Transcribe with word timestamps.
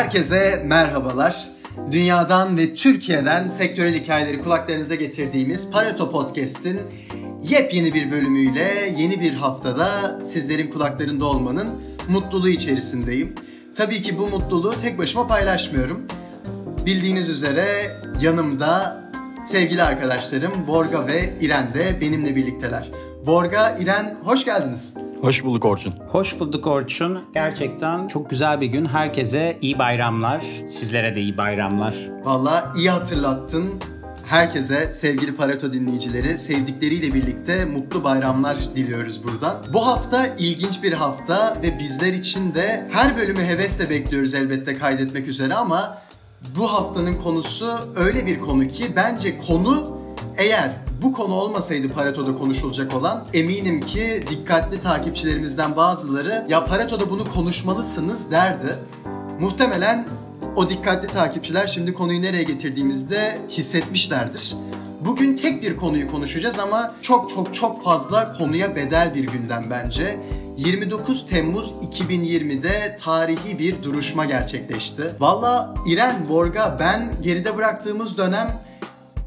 Herkese 0.00 0.62
merhabalar. 0.66 1.48
Dünyadan 1.92 2.58
ve 2.58 2.74
Türkiye'den 2.74 3.48
sektörel 3.48 3.94
hikayeleri 3.94 4.42
kulaklarınıza 4.42 4.94
getirdiğimiz 4.94 5.70
Pareto 5.70 6.10
Podcast'in 6.10 6.80
yepyeni 7.42 7.94
bir 7.94 8.10
bölümüyle 8.10 8.94
yeni 8.98 9.20
bir 9.20 9.34
haftada 9.34 10.18
sizlerin 10.24 10.70
kulaklarında 10.70 11.24
olmanın 11.24 11.68
mutluluğu 12.08 12.48
içerisindeyim. 12.48 13.34
Tabii 13.74 14.02
ki 14.02 14.18
bu 14.18 14.26
mutluluğu 14.26 14.74
tek 14.76 14.98
başıma 14.98 15.26
paylaşmıyorum. 15.26 16.06
Bildiğiniz 16.86 17.28
üzere 17.28 17.66
yanımda 18.20 19.02
sevgili 19.46 19.82
arkadaşlarım 19.82 20.52
Borga 20.66 21.06
ve 21.06 21.32
İren 21.40 21.74
de 21.74 22.00
benimle 22.00 22.36
birlikteler. 22.36 22.90
Borga, 23.26 23.76
İren 23.80 24.16
hoş 24.24 24.44
geldiniz. 24.44 24.94
Hoş 25.20 25.44
bulduk 25.44 25.64
Orçun. 25.64 25.94
Hoş 26.08 26.40
bulduk 26.40 26.66
Orçun. 26.66 27.24
Gerçekten 27.34 28.08
çok 28.08 28.30
güzel 28.30 28.60
bir 28.60 28.66
gün. 28.66 28.84
Herkese 28.86 29.58
iyi 29.60 29.78
bayramlar. 29.78 30.44
Sizlere 30.66 31.14
de 31.14 31.20
iyi 31.20 31.36
bayramlar. 31.36 31.94
Valla 32.24 32.72
iyi 32.76 32.90
hatırlattın. 32.90 33.64
Herkese 34.26 34.94
sevgili 34.94 35.36
Pareto 35.36 35.72
dinleyicileri 35.72 36.38
sevdikleriyle 36.38 37.14
birlikte 37.14 37.64
mutlu 37.64 38.04
bayramlar 38.04 38.56
diliyoruz 38.76 39.24
buradan. 39.24 39.56
Bu 39.72 39.86
hafta 39.86 40.26
ilginç 40.38 40.82
bir 40.82 40.92
hafta 40.92 41.56
ve 41.62 41.78
bizler 41.78 42.12
için 42.12 42.54
de 42.54 42.88
her 42.92 43.16
bölümü 43.16 43.44
hevesle 43.44 43.90
bekliyoruz 43.90 44.34
elbette 44.34 44.78
kaydetmek 44.78 45.28
üzere 45.28 45.54
ama 45.54 45.98
bu 46.56 46.72
haftanın 46.72 47.14
konusu 47.14 47.72
öyle 47.96 48.26
bir 48.26 48.40
konu 48.40 48.68
ki 48.68 48.84
bence 48.96 49.38
konu 49.38 49.98
eğer 50.38 50.70
bu 51.02 51.12
konu 51.12 51.34
olmasaydı 51.34 51.88
Pareto'da 51.88 52.38
konuşulacak 52.38 52.94
olan 52.94 53.26
eminim 53.34 53.80
ki 53.80 54.24
dikkatli 54.30 54.80
takipçilerimizden 54.80 55.76
bazıları 55.76 56.46
ya 56.48 56.64
Pareto'da 56.64 57.10
bunu 57.10 57.24
konuşmalısınız 57.24 58.30
derdi. 58.30 58.78
Muhtemelen 59.40 60.08
o 60.56 60.68
dikkatli 60.68 61.08
takipçiler 61.08 61.66
şimdi 61.66 61.94
konuyu 61.94 62.22
nereye 62.22 62.42
getirdiğimizde 62.42 63.38
hissetmişlerdir. 63.48 64.56
Bugün 65.00 65.36
tek 65.36 65.62
bir 65.62 65.76
konuyu 65.76 66.10
konuşacağız 66.10 66.58
ama 66.58 66.94
çok 67.02 67.30
çok 67.30 67.54
çok 67.54 67.84
fazla 67.84 68.32
konuya 68.32 68.76
bedel 68.76 69.14
bir 69.14 69.24
gündem 69.24 69.64
bence. 69.70 70.20
29 70.56 71.26
Temmuz 71.26 71.72
2020'de 71.92 72.96
tarihi 73.00 73.58
bir 73.58 73.82
duruşma 73.82 74.24
gerçekleşti. 74.24 75.02
Valla 75.20 75.74
İren, 75.86 76.28
Borga 76.28 76.76
ben 76.80 77.10
geride 77.22 77.56
bıraktığımız 77.56 78.18
dönem 78.18 78.60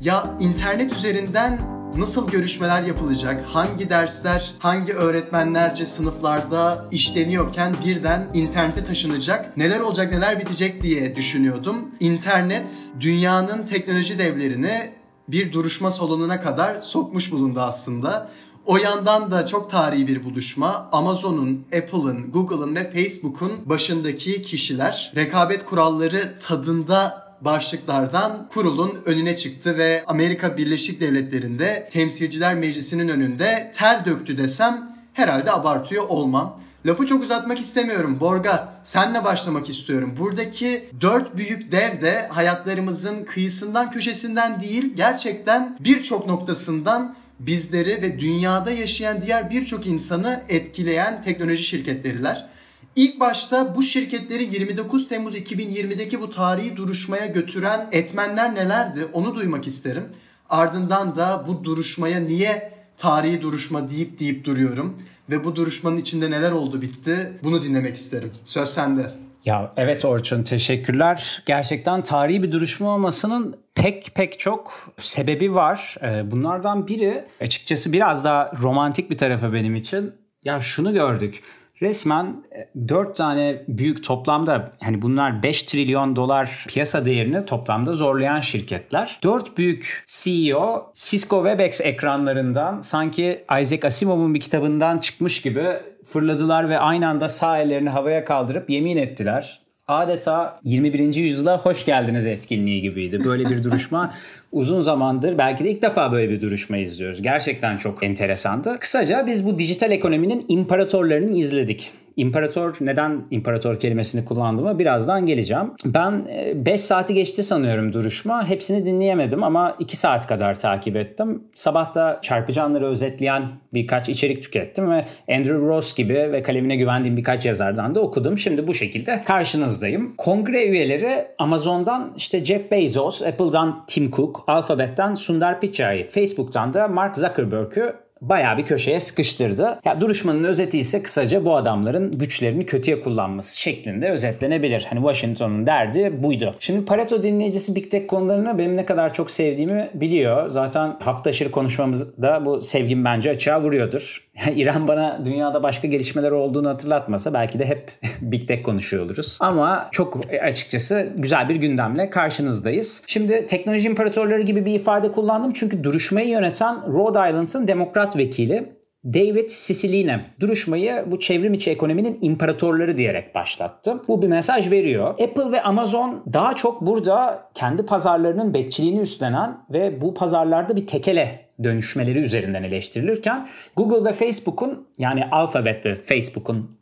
ya 0.01 0.23
internet 0.39 0.93
üzerinden 0.93 1.72
nasıl 1.97 2.31
görüşmeler 2.31 2.81
yapılacak, 2.81 3.45
hangi 3.47 3.89
dersler, 3.89 4.53
hangi 4.59 4.93
öğretmenlerce 4.93 5.85
sınıflarda 5.85 6.85
işleniyorken 6.91 7.75
birden 7.85 8.27
internete 8.33 8.83
taşınacak, 8.83 9.57
neler 9.57 9.79
olacak, 9.79 10.11
neler 10.11 10.39
bitecek 10.39 10.81
diye 10.83 11.15
düşünüyordum. 11.15 11.75
İnternet 11.99 12.85
dünyanın 12.99 13.65
teknoloji 13.65 14.19
devlerini 14.19 14.91
bir 15.27 15.51
duruşma 15.51 15.91
salonuna 15.91 16.41
kadar 16.41 16.81
sokmuş 16.81 17.31
bulundu 17.31 17.59
aslında. 17.59 18.29
O 18.65 18.77
yandan 18.77 19.31
da 19.31 19.45
çok 19.45 19.69
tarihi 19.69 20.07
bir 20.07 20.23
buluşma. 20.23 20.89
Amazon'un, 20.91 21.65
Apple'ın, 21.77 22.31
Google'ın 22.31 22.75
ve 22.75 22.91
Facebook'un 22.91 23.51
başındaki 23.65 24.41
kişiler 24.41 25.11
rekabet 25.15 25.65
kuralları 25.65 26.39
tadında 26.39 27.22
başlıklardan 27.41 28.47
kurulun 28.53 28.99
önüne 29.05 29.35
çıktı 29.35 29.77
ve 29.77 30.03
Amerika 30.07 30.57
Birleşik 30.57 31.01
Devletleri'nde 31.01 31.89
Temsilciler 31.91 32.55
Meclisi'nin 32.55 33.09
önünde 33.09 33.71
ter 33.75 34.05
döktü 34.05 34.37
desem 34.37 34.97
herhalde 35.13 35.51
abartıyor 35.51 36.03
olmam. 36.03 36.59
Lafı 36.85 37.05
çok 37.05 37.23
uzatmak 37.23 37.59
istemiyorum. 37.59 38.17
Borga, 38.19 38.73
senle 38.83 39.23
başlamak 39.23 39.69
istiyorum. 39.69 40.15
Buradaki 40.19 40.89
dört 41.01 41.37
büyük 41.37 41.71
dev 41.71 42.01
de 42.01 42.27
hayatlarımızın 42.27 43.25
kıyısından 43.25 43.91
köşesinden 43.91 44.61
değil, 44.61 44.93
gerçekten 44.95 45.77
birçok 45.79 46.27
noktasından 46.27 47.15
bizleri 47.39 48.01
ve 48.01 48.19
dünyada 48.19 48.71
yaşayan 48.71 49.21
diğer 49.21 49.49
birçok 49.49 49.87
insanı 49.87 50.43
etkileyen 50.49 51.21
teknoloji 51.21 51.63
şirketleriler. 51.63 52.47
İlk 52.95 53.19
başta 53.19 53.75
bu 53.75 53.83
şirketleri 53.83 54.43
29 54.43 55.07
Temmuz 55.07 55.35
2020'deki 55.35 56.21
bu 56.21 56.29
tarihi 56.29 56.77
duruşmaya 56.77 57.25
götüren 57.25 57.87
etmenler 57.91 58.55
nelerdi 58.55 59.05
onu 59.13 59.35
duymak 59.35 59.67
isterim. 59.67 60.03
Ardından 60.49 61.15
da 61.15 61.45
bu 61.47 61.63
duruşmaya 61.63 62.19
niye 62.19 62.71
tarihi 62.97 63.41
duruşma 63.41 63.89
deyip 63.89 64.19
deyip 64.19 64.45
duruyorum 64.45 64.97
ve 65.29 65.43
bu 65.43 65.55
duruşmanın 65.55 65.97
içinde 65.97 66.31
neler 66.31 66.51
oldu 66.51 66.81
bitti 66.81 67.33
bunu 67.43 67.61
dinlemek 67.61 67.95
isterim. 67.95 68.31
Söz 68.45 68.69
sende. 68.69 69.11
Ya 69.45 69.71
evet 69.77 70.05
Orçun 70.05 70.43
teşekkürler. 70.43 71.43
Gerçekten 71.45 72.03
tarihi 72.03 72.43
bir 72.43 72.51
duruşma 72.51 72.89
olmasının 72.89 73.55
pek 73.75 74.15
pek 74.15 74.39
çok 74.39 74.93
sebebi 74.97 75.55
var. 75.55 75.95
Ee, 76.01 76.31
bunlardan 76.31 76.87
biri 76.87 77.25
açıkçası 77.41 77.93
biraz 77.93 78.25
daha 78.25 78.51
romantik 78.61 79.09
bir 79.09 79.17
tarafı 79.17 79.53
benim 79.53 79.75
için. 79.75 80.13
Ya 80.43 80.59
şunu 80.61 80.93
gördük 80.93 81.43
resmen 81.83 82.43
4 82.87 83.09
e, 83.09 83.13
tane 83.13 83.63
büyük 83.67 84.03
toplamda 84.03 84.71
hani 84.83 85.01
bunlar 85.01 85.43
5 85.43 85.63
trilyon 85.63 86.15
dolar 86.15 86.65
piyasa 86.67 87.05
değerini 87.05 87.45
toplamda 87.45 87.93
zorlayan 87.93 88.39
şirketler. 88.39 89.19
4 89.23 89.57
büyük 89.57 90.03
CEO 90.05 90.91
Cisco 90.93 91.45
Webex 91.45 91.81
ekranlarından 91.81 92.81
sanki 92.81 93.45
Isaac 93.61 93.85
Asimov'un 93.85 94.33
bir 94.33 94.39
kitabından 94.39 94.97
çıkmış 94.97 95.41
gibi 95.41 95.65
fırladılar 96.05 96.69
ve 96.69 96.79
aynı 96.79 97.07
anda 97.07 97.29
sağ 97.29 97.57
ellerini 97.59 97.89
havaya 97.89 98.25
kaldırıp 98.25 98.69
yemin 98.69 98.97
ettiler 98.97 99.62
adeta 99.87 100.59
21. 100.63 101.13
yüzyıla 101.15 101.57
hoş 101.57 101.85
geldiniz 101.85 102.25
etkinliği 102.25 102.81
gibiydi. 102.81 103.25
Böyle 103.25 103.49
bir 103.49 103.63
duruşma 103.63 104.13
uzun 104.51 104.81
zamandır 104.81 105.37
belki 105.37 105.63
de 105.63 105.69
ilk 105.69 105.81
defa 105.81 106.11
böyle 106.11 106.29
bir 106.29 106.41
duruşma 106.41 106.77
izliyoruz. 106.77 107.21
Gerçekten 107.21 107.77
çok 107.77 108.03
enteresandı. 108.03 108.79
Kısaca 108.79 109.27
biz 109.27 109.45
bu 109.45 109.59
dijital 109.59 109.91
ekonominin 109.91 110.45
imparatorlarını 110.47 111.37
izledik. 111.37 111.91
İmparator 112.17 112.77
neden 112.81 113.21
imparator 113.31 113.79
kelimesini 113.79 114.25
kullandığımı 114.25 114.79
birazdan 114.79 115.25
geleceğim. 115.25 115.71
Ben 115.85 116.27
5 116.55 116.73
e, 116.73 116.77
saati 116.77 117.13
geçti 117.13 117.43
sanıyorum 117.43 117.93
duruşma. 117.93 118.47
Hepsini 118.47 118.85
dinleyemedim 118.85 119.43
ama 119.43 119.75
2 119.79 119.97
saat 119.97 120.27
kadar 120.27 120.59
takip 120.59 120.95
ettim. 120.95 121.43
Sabah 121.53 121.95
da 121.95 122.19
çarpıcı 122.21 122.63
özetleyen 122.63 123.43
birkaç 123.73 124.09
içerik 124.09 124.43
tükettim 124.43 124.91
ve 124.91 125.05
Andrew 125.29 125.57
Ross 125.57 125.95
gibi 125.95 126.13
ve 126.13 126.43
kalemine 126.43 126.75
güvendiğim 126.75 127.17
birkaç 127.17 127.45
yazardan 127.45 127.95
da 127.95 127.99
okudum. 127.99 128.37
Şimdi 128.37 128.67
bu 128.67 128.73
şekilde 128.73 129.21
karşınızdayım. 129.25 130.13
Kongre 130.17 130.65
üyeleri 130.65 131.25
Amazon'dan 131.37 132.13
işte 132.17 132.45
Jeff 132.45 132.71
Bezos, 132.71 133.21
Apple'dan 133.21 133.83
Tim 133.87 134.11
Cook, 134.11 134.43
Alphabet'ten 134.47 135.15
Sundar 135.15 135.61
Pichai, 135.61 136.07
Facebook'tan 136.09 136.73
da 136.73 136.87
Mark 136.87 137.17
Zuckerberg'ü 137.17 137.93
bayağı 138.29 138.57
bir 138.57 138.65
köşeye 138.65 138.99
sıkıştırdı. 138.99 139.79
Ya 139.85 140.01
duruşmanın 140.01 140.43
özeti 140.43 140.79
ise 140.79 141.03
kısaca 141.03 141.45
bu 141.45 141.55
adamların 141.55 142.17
güçlerini 142.17 142.65
kötüye 142.65 142.99
kullanması 142.99 143.61
şeklinde 143.61 144.09
özetlenebilir. 144.09 144.85
Hani 144.89 144.99
Washington'un 144.99 145.67
derdi 145.67 146.23
buydu. 146.23 146.55
Şimdi 146.59 146.85
Pareto 146.85 147.23
dinleyicisi 147.23 147.75
Big 147.75 147.91
Tech 147.91 148.07
konularını 148.07 148.57
benim 148.57 148.77
ne 148.77 148.85
kadar 148.85 149.13
çok 149.13 149.31
sevdiğimi 149.31 149.89
biliyor. 149.93 150.47
Zaten 150.49 150.97
hafta 150.99 151.29
aşırı 151.29 151.51
konuşmamızda 151.51 152.45
bu 152.45 152.61
sevgim 152.61 153.05
bence 153.05 153.31
açığa 153.31 153.61
vuruyordur. 153.61 154.29
İran 154.55 154.87
bana 154.87 155.21
dünyada 155.25 155.63
başka 155.63 155.87
gelişmeler 155.87 156.31
olduğunu 156.31 156.69
hatırlatmasa 156.69 157.33
belki 157.33 157.59
de 157.59 157.65
hep 157.65 157.91
Big 158.21 158.47
Tech 158.47 158.63
konuşuyor 158.63 159.05
oluruz. 159.05 159.37
Ama 159.41 159.89
çok 159.91 160.19
açıkçası 160.41 161.09
güzel 161.17 161.49
bir 161.49 161.55
gündemle 161.55 162.09
karşınızdayız. 162.09 163.03
Şimdi 163.07 163.45
teknoloji 163.45 163.87
imparatorları 163.87 164.41
gibi 164.41 164.65
bir 164.65 164.73
ifade 164.73 165.11
kullandım 165.11 165.53
çünkü 165.53 165.83
duruşmayı 165.83 166.27
yöneten 166.27 166.75
Rhode 166.93 167.29
Island'ın 167.29 167.67
demokrat 167.67 168.12
vekili 168.17 168.73
David 169.05 169.49
Siciline 169.49 170.21
duruşmayı 170.39 171.05
bu 171.07 171.19
çevrim 171.19 171.53
içi 171.53 171.71
ekonominin 171.71 172.19
imparatorları 172.21 172.97
diyerek 172.97 173.35
başlattı. 173.35 174.01
Bu 174.07 174.21
bir 174.21 174.27
mesaj 174.27 174.71
veriyor. 174.71 175.09
Apple 175.09 175.51
ve 175.51 175.63
Amazon 175.63 176.23
daha 176.33 176.53
çok 176.55 176.81
burada 176.81 177.49
kendi 177.53 177.85
pazarlarının 177.85 178.53
bekçiliğini 178.53 178.99
üstlenen 178.99 179.57
ve 179.69 180.01
bu 180.01 180.13
pazarlarda 180.13 180.75
bir 180.75 180.87
tekele 180.87 181.45
dönüşmeleri 181.63 182.19
üzerinden 182.19 182.63
eleştirilirken 182.63 183.47
Google 183.75 184.09
ve 184.09 184.13
Facebook'un 184.13 184.87
yani 184.97 185.25
Alphabet 185.31 185.85
ve 185.85 185.95
Facebook'un 185.95 186.77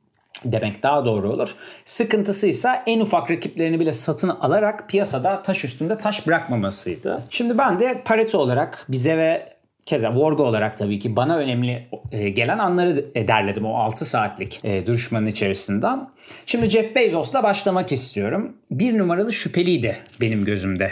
demek 0.46 0.84
daha 0.84 1.06
doğru 1.06 1.34
olur. 1.34 1.56
Sıkıntısı 1.86 2.48
ise 2.48 2.70
en 2.86 3.00
ufak 3.00 3.32
rakiplerini 3.32 3.80
bile 3.80 3.94
satın 3.94 4.30
alarak 4.30 4.90
piyasada 4.90 5.42
taş 5.42 5.66
üstünde 5.66 5.98
taş 5.98 6.28
bırakmamasıydı. 6.28 7.24
Şimdi 7.30 7.58
ben 7.58 7.80
de 7.80 8.02
Pareto 8.06 8.38
olarak 8.38 8.86
bize 8.90 9.18
ve 9.18 9.61
Keza 9.86 10.16
Vorgo 10.16 10.44
olarak 10.44 10.78
tabii 10.78 11.00
ki 11.00 11.16
bana 11.16 11.38
önemli 11.38 11.88
e, 12.12 12.30
gelen 12.30 12.58
anları 12.58 13.06
derledim 13.28 13.66
o 13.66 13.76
6 13.76 14.06
saatlik 14.06 14.60
e, 14.64 14.86
duruşmanın 14.88 15.26
içerisinden. 15.26 16.10
Şimdi 16.46 16.70
Jeff 16.70 16.96
Bezos'la 16.96 17.44
başlamak 17.44 17.92
istiyorum. 17.92 18.58
Bir 18.72 18.98
numaralı 18.98 19.34
şüpheliydi 19.34 19.98
benim 20.22 20.46
gözümde 20.46 20.92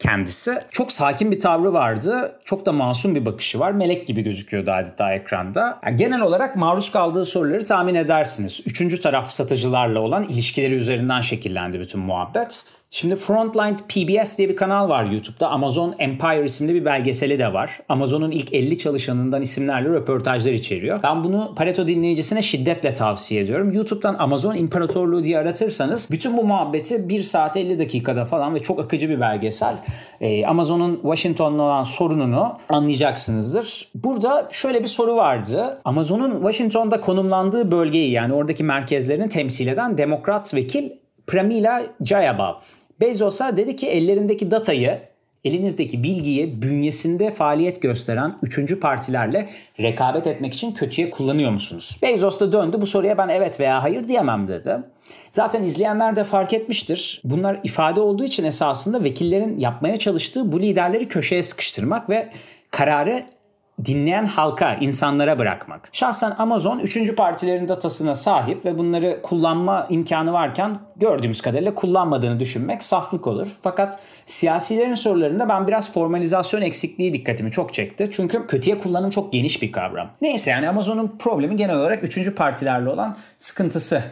kendisi. 0.00 0.58
Çok 0.70 0.92
sakin 0.92 1.30
bir 1.30 1.40
tavrı 1.40 1.72
vardı. 1.72 2.38
Çok 2.44 2.66
da 2.66 2.72
masum 2.72 3.14
bir 3.14 3.26
bakışı 3.26 3.60
var. 3.60 3.72
Melek 3.72 4.06
gibi 4.06 4.22
gözüküyordu 4.22 4.70
adeta 4.70 5.14
ekranda. 5.14 5.80
Yani 5.84 5.96
genel 5.96 6.20
olarak 6.20 6.56
maruz 6.56 6.92
kaldığı 6.92 7.24
soruları 7.24 7.64
tahmin 7.64 7.94
edersiniz. 7.94 8.62
Üçüncü 8.66 9.00
taraf 9.00 9.30
satıcılarla 9.30 10.00
olan 10.00 10.22
ilişkileri 10.22 10.74
üzerinden 10.74 11.20
şekillendi 11.20 11.80
bütün 11.80 12.00
muhabbet. 12.00 12.64
Şimdi 12.92 13.16
Frontline 13.16 13.76
PBS 13.76 14.38
diye 14.38 14.48
bir 14.48 14.56
kanal 14.56 14.88
var 14.88 15.04
YouTube'da. 15.04 15.48
Amazon 15.48 15.94
Empire 15.98 16.44
isimli 16.44 16.74
bir 16.74 16.84
belgeseli 16.84 17.38
de 17.38 17.52
var. 17.52 17.80
Amazon'un 17.88 18.30
ilk 18.30 18.54
50 18.54 18.78
çalışanından 18.78 19.42
isimlerle 19.42 19.88
röportajlar 19.88 20.52
içeriyor. 20.52 21.00
Ben 21.02 21.24
bunu 21.24 21.54
Pareto 21.56 21.88
dinleyicisine 21.88 22.42
şiddetle 22.42 22.94
tavsiye 22.94 23.42
ediyorum. 23.42 23.72
YouTube'dan 23.72 24.14
Amazon 24.18 24.54
İmparatorluğu 24.54 25.24
diye 25.24 25.38
aratırsanız 25.38 26.08
bütün 26.10 26.36
bu 26.36 26.44
muhabbeti 26.44 27.08
1 27.08 27.22
saat 27.22 27.56
50 27.56 27.78
dakikada 27.78 28.24
falan 28.24 28.54
ve 28.54 28.58
çok 28.58 28.78
akıcı 28.78 29.08
bir 29.08 29.20
belgesel. 29.20 29.76
Ee, 30.20 30.46
Amazon'un 30.46 30.94
Washington'la 31.02 31.62
olan 31.62 31.82
sorununu 31.82 32.58
anlayacaksınızdır. 32.68 33.88
Burada 33.94 34.48
şöyle 34.52 34.82
bir 34.82 34.88
soru 34.88 35.16
vardı. 35.16 35.80
Amazon'un 35.84 36.32
Washington'da 36.32 37.00
konumlandığı 37.00 37.70
bölgeyi 37.70 38.10
yani 38.10 38.34
oradaki 38.34 38.64
merkezlerini 38.64 39.28
temsil 39.28 39.66
eden 39.66 39.98
demokrat 39.98 40.54
vekil 40.54 40.90
Pramila 41.30 41.82
Jayabal 42.00 42.54
Bezos'a 43.00 43.56
dedi 43.56 43.76
ki 43.76 43.88
ellerindeki 43.88 44.50
datayı 44.50 44.98
elinizdeki 45.44 46.02
bilgiyi 46.02 46.62
bünyesinde 46.62 47.30
faaliyet 47.30 47.82
gösteren 47.82 48.38
üçüncü 48.42 48.80
partilerle 48.80 49.48
rekabet 49.80 50.26
etmek 50.26 50.54
için 50.54 50.72
kötüye 50.72 51.10
kullanıyor 51.10 51.50
musunuz? 51.50 51.98
Bezos 52.02 52.40
da 52.40 52.52
döndü 52.52 52.80
bu 52.80 52.86
soruya 52.86 53.18
ben 53.18 53.28
evet 53.28 53.60
veya 53.60 53.82
hayır 53.82 54.08
diyemem 54.08 54.48
dedi. 54.48 54.78
Zaten 55.32 55.62
izleyenler 55.62 56.16
de 56.16 56.24
fark 56.24 56.52
etmiştir. 56.52 57.20
Bunlar 57.24 57.60
ifade 57.64 58.00
olduğu 58.00 58.24
için 58.24 58.44
esasında 58.44 59.04
vekillerin 59.04 59.58
yapmaya 59.58 59.96
çalıştığı 59.96 60.52
bu 60.52 60.60
liderleri 60.60 61.08
köşeye 61.08 61.42
sıkıştırmak 61.42 62.10
ve 62.10 62.28
kararı 62.70 63.24
dinleyen 63.84 64.24
halka, 64.24 64.74
insanlara 64.74 65.38
bırakmak. 65.38 65.88
Şahsen 65.92 66.34
Amazon 66.38 66.78
üçüncü 66.78 67.14
partilerin 67.14 67.68
datasına 67.68 68.14
sahip 68.14 68.64
ve 68.64 68.78
bunları 68.78 69.22
kullanma 69.22 69.86
imkanı 69.90 70.32
varken 70.32 70.78
gördüğümüz 70.96 71.40
kadarıyla 71.40 71.74
kullanmadığını 71.74 72.40
düşünmek 72.40 72.82
saflık 72.82 73.26
olur. 73.26 73.48
Fakat 73.62 73.98
siyasilerin 74.26 74.94
sorularında 74.94 75.48
ben 75.48 75.68
biraz 75.68 75.92
formalizasyon 75.92 76.62
eksikliği 76.62 77.12
dikkatimi 77.12 77.50
çok 77.50 77.74
çekti. 77.74 78.08
Çünkü 78.12 78.46
kötüye 78.46 78.78
kullanım 78.78 79.10
çok 79.10 79.32
geniş 79.32 79.62
bir 79.62 79.72
kavram. 79.72 80.10
Neyse 80.22 80.50
yani 80.50 80.68
Amazon'un 80.68 81.16
problemi 81.18 81.56
genel 81.56 81.76
olarak 81.76 82.04
üçüncü 82.04 82.34
partilerle 82.34 82.88
olan 82.88 83.16
sıkıntısı 83.38 84.02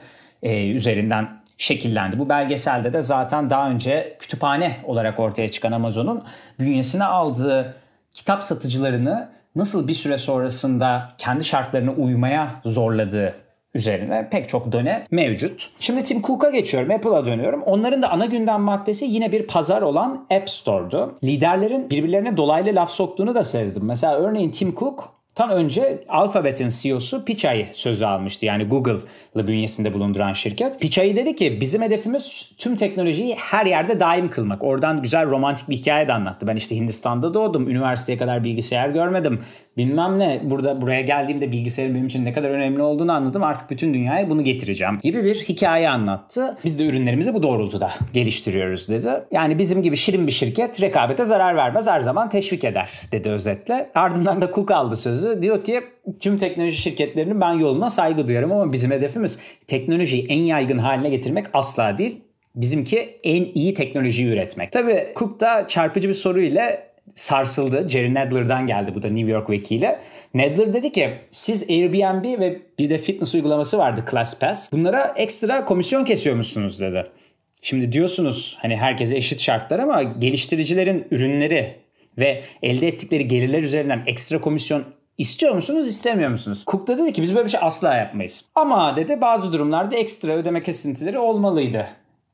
e, 0.42 0.70
üzerinden 0.70 1.28
şekillendi. 1.58 2.18
Bu 2.18 2.28
belgeselde 2.28 2.92
de 2.92 3.02
zaten 3.02 3.50
daha 3.50 3.70
önce 3.70 4.16
kütüphane 4.18 4.76
olarak 4.84 5.18
ortaya 5.18 5.48
çıkan 5.48 5.72
Amazon'un 5.72 6.22
bünyesine 6.60 7.04
aldığı 7.04 7.74
kitap 8.12 8.44
satıcılarını 8.44 9.37
nasıl 9.56 9.88
bir 9.88 9.94
süre 9.94 10.18
sonrasında 10.18 11.08
kendi 11.18 11.44
şartlarına 11.44 11.92
uymaya 11.92 12.50
zorladığı 12.64 13.34
üzerine 13.74 14.28
pek 14.30 14.48
çok 14.48 14.72
döne 14.72 15.04
mevcut. 15.10 15.70
Şimdi 15.80 16.02
Tim 16.02 16.22
Cook'a 16.22 16.50
geçiyorum, 16.50 16.90
Apple'a 16.90 17.24
dönüyorum. 17.24 17.62
Onların 17.62 18.02
da 18.02 18.10
ana 18.10 18.26
gündem 18.26 18.60
maddesi 18.60 19.04
yine 19.04 19.32
bir 19.32 19.46
pazar 19.46 19.82
olan 19.82 20.26
App 20.30 20.50
Store'du. 20.50 21.14
Liderlerin 21.24 21.90
birbirlerine 21.90 22.36
dolaylı 22.36 22.74
laf 22.74 22.90
soktuğunu 22.90 23.34
da 23.34 23.44
sezdim. 23.44 23.84
Mesela 23.84 24.14
örneğin 24.16 24.50
Tim 24.50 24.74
Cook 24.74 25.17
Tan 25.38 25.50
önce 25.50 26.04
Alphabet'in 26.08 26.68
CEO'su 26.68 27.24
Pichai 27.24 27.68
sözü 27.72 28.04
almıştı. 28.04 28.46
Yani 28.46 28.64
Google'lı 28.64 29.46
bünyesinde 29.46 29.92
bulunduran 29.92 30.32
şirket. 30.32 30.80
Pichai 30.80 31.16
dedi 31.16 31.36
ki 31.36 31.58
bizim 31.60 31.82
hedefimiz 31.82 32.52
tüm 32.58 32.76
teknolojiyi 32.76 33.34
her 33.34 33.66
yerde 33.66 34.00
daim 34.00 34.30
kılmak. 34.30 34.64
Oradan 34.64 35.02
güzel 35.02 35.30
romantik 35.30 35.68
bir 35.68 35.76
hikaye 35.76 36.08
de 36.08 36.12
anlattı. 36.12 36.46
Ben 36.46 36.56
işte 36.56 36.76
Hindistan'da 36.76 37.34
doğdum. 37.34 37.70
Üniversiteye 37.70 38.18
kadar 38.18 38.44
bilgisayar 38.44 38.88
görmedim. 38.88 39.40
Bilmem 39.76 40.18
ne. 40.18 40.40
Burada 40.44 40.80
buraya 40.80 41.00
geldiğimde 41.00 41.52
bilgisayarın 41.52 41.94
benim 41.94 42.06
için 42.06 42.24
ne 42.24 42.32
kadar 42.32 42.50
önemli 42.50 42.82
olduğunu 42.82 43.12
anladım. 43.12 43.42
Artık 43.42 43.70
bütün 43.70 43.94
dünyaya 43.94 44.30
bunu 44.30 44.44
getireceğim 44.44 44.98
gibi 45.02 45.24
bir 45.24 45.34
hikaye 45.34 45.90
anlattı. 45.90 46.56
Biz 46.64 46.78
de 46.78 46.86
ürünlerimizi 46.86 47.34
bu 47.34 47.42
doğrultuda 47.42 47.90
geliştiriyoruz 48.12 48.88
dedi. 48.88 49.10
Yani 49.32 49.58
bizim 49.58 49.82
gibi 49.82 49.96
şirin 49.96 50.26
bir 50.26 50.32
şirket 50.32 50.82
rekabete 50.82 51.24
zarar 51.24 51.56
vermez. 51.56 51.86
Her 51.88 52.00
zaman 52.00 52.28
teşvik 52.28 52.64
eder 52.64 52.90
dedi 53.12 53.28
özetle. 53.28 53.90
Ardından 53.94 54.40
da 54.40 54.52
Cook 54.52 54.70
aldı 54.70 54.96
sözü 54.96 55.27
sözü. 55.28 55.42
Diyor 55.42 55.64
ki 55.64 55.80
tüm 56.20 56.38
teknoloji 56.38 56.76
şirketlerinin 56.76 57.40
ben 57.40 57.52
yoluna 57.52 57.90
saygı 57.90 58.28
duyarım 58.28 58.52
ama 58.52 58.72
bizim 58.72 58.90
hedefimiz 58.90 59.38
teknolojiyi 59.66 60.26
en 60.28 60.42
yaygın 60.42 60.78
haline 60.78 61.08
getirmek 61.10 61.46
asla 61.52 61.98
değil. 61.98 62.20
Bizimki 62.54 63.20
en 63.24 63.44
iyi 63.54 63.74
teknolojiyi 63.74 64.28
üretmek. 64.28 64.72
Tabii 64.72 65.12
Cook 65.16 65.40
da 65.40 65.66
çarpıcı 65.68 66.08
bir 66.08 66.14
soruyla 66.14 66.88
sarsıldı. 67.14 67.88
Jerry 67.88 68.14
Nadler'dan 68.14 68.66
geldi 68.66 68.94
bu 68.94 69.02
da 69.02 69.08
New 69.08 69.30
York 69.32 69.50
vekili. 69.50 69.96
Nadler 70.34 70.72
dedi 70.72 70.92
ki 70.92 71.10
siz 71.30 71.70
Airbnb 71.70 72.40
ve 72.40 72.58
bir 72.78 72.90
de 72.90 72.98
fitness 72.98 73.34
uygulaması 73.34 73.78
vardı 73.78 74.04
ClassPass. 74.10 74.72
Bunlara 74.72 75.12
ekstra 75.16 75.64
komisyon 75.64 76.04
kesiyormuşsunuz 76.04 76.80
dedi. 76.80 77.06
Şimdi 77.62 77.92
diyorsunuz 77.92 78.58
hani 78.62 78.76
herkese 78.76 79.16
eşit 79.16 79.40
şartlar 79.40 79.78
ama 79.78 80.02
geliştiricilerin 80.02 81.06
ürünleri 81.10 81.74
ve 82.18 82.42
elde 82.62 82.88
ettikleri 82.88 83.28
gelirler 83.28 83.62
üzerinden 83.62 84.02
ekstra 84.06 84.40
komisyon 84.40 84.84
İstiyor 85.18 85.54
musunuz, 85.54 85.88
istemiyor 85.88 86.30
musunuz? 86.30 86.64
Cook 86.66 86.86
da 86.86 86.98
dedi 86.98 87.12
ki 87.12 87.22
biz 87.22 87.34
böyle 87.34 87.44
bir 87.44 87.50
şey 87.50 87.60
asla 87.62 87.94
yapmayız. 87.94 88.44
Ama 88.54 88.96
dedi 88.96 89.20
bazı 89.20 89.52
durumlarda 89.52 89.96
ekstra 89.96 90.32
ödeme 90.32 90.62
kesintileri 90.62 91.18
olmalıydı. 91.18 91.86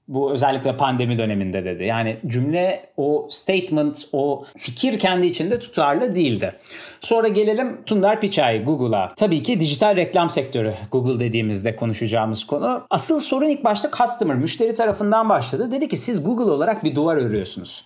Bu 0.09 0.33
özellikle 0.33 0.77
pandemi 0.77 1.19
döneminde 1.19 1.65
dedi. 1.65 1.85
Yani 1.85 2.17
cümle, 2.27 2.87
o 2.97 3.27
statement, 3.31 4.09
o 4.13 4.45
fikir 4.57 4.99
kendi 4.99 5.27
içinde 5.27 5.59
tutarlı 5.59 6.15
değildi. 6.15 6.53
Sonra 7.01 7.29
gelelim 7.29 7.81
Sundar 7.87 8.21
Pichai 8.21 8.65
Google'a. 8.65 9.15
Tabii 9.17 9.43
ki 9.43 9.61
dijital 9.61 9.97
reklam 9.97 10.31
sektörü 10.31 10.75
Google 10.91 11.21
dediğimizde 11.21 11.77
konuşacağımız 11.77 12.45
konu. 12.45 12.83
Asıl 12.91 13.21
sorun 13.21 13.49
ilk 13.49 13.65
başta 13.65 13.91
customer, 13.99 14.37
müşteri 14.37 14.75
tarafından 14.75 15.29
başladı. 15.29 15.73
Dedi 15.73 15.89
ki 15.89 15.97
siz 15.97 16.25
Google 16.25 16.53
olarak 16.53 16.85
bir 16.85 16.95
duvar 16.95 17.17
örüyorsunuz 17.17 17.85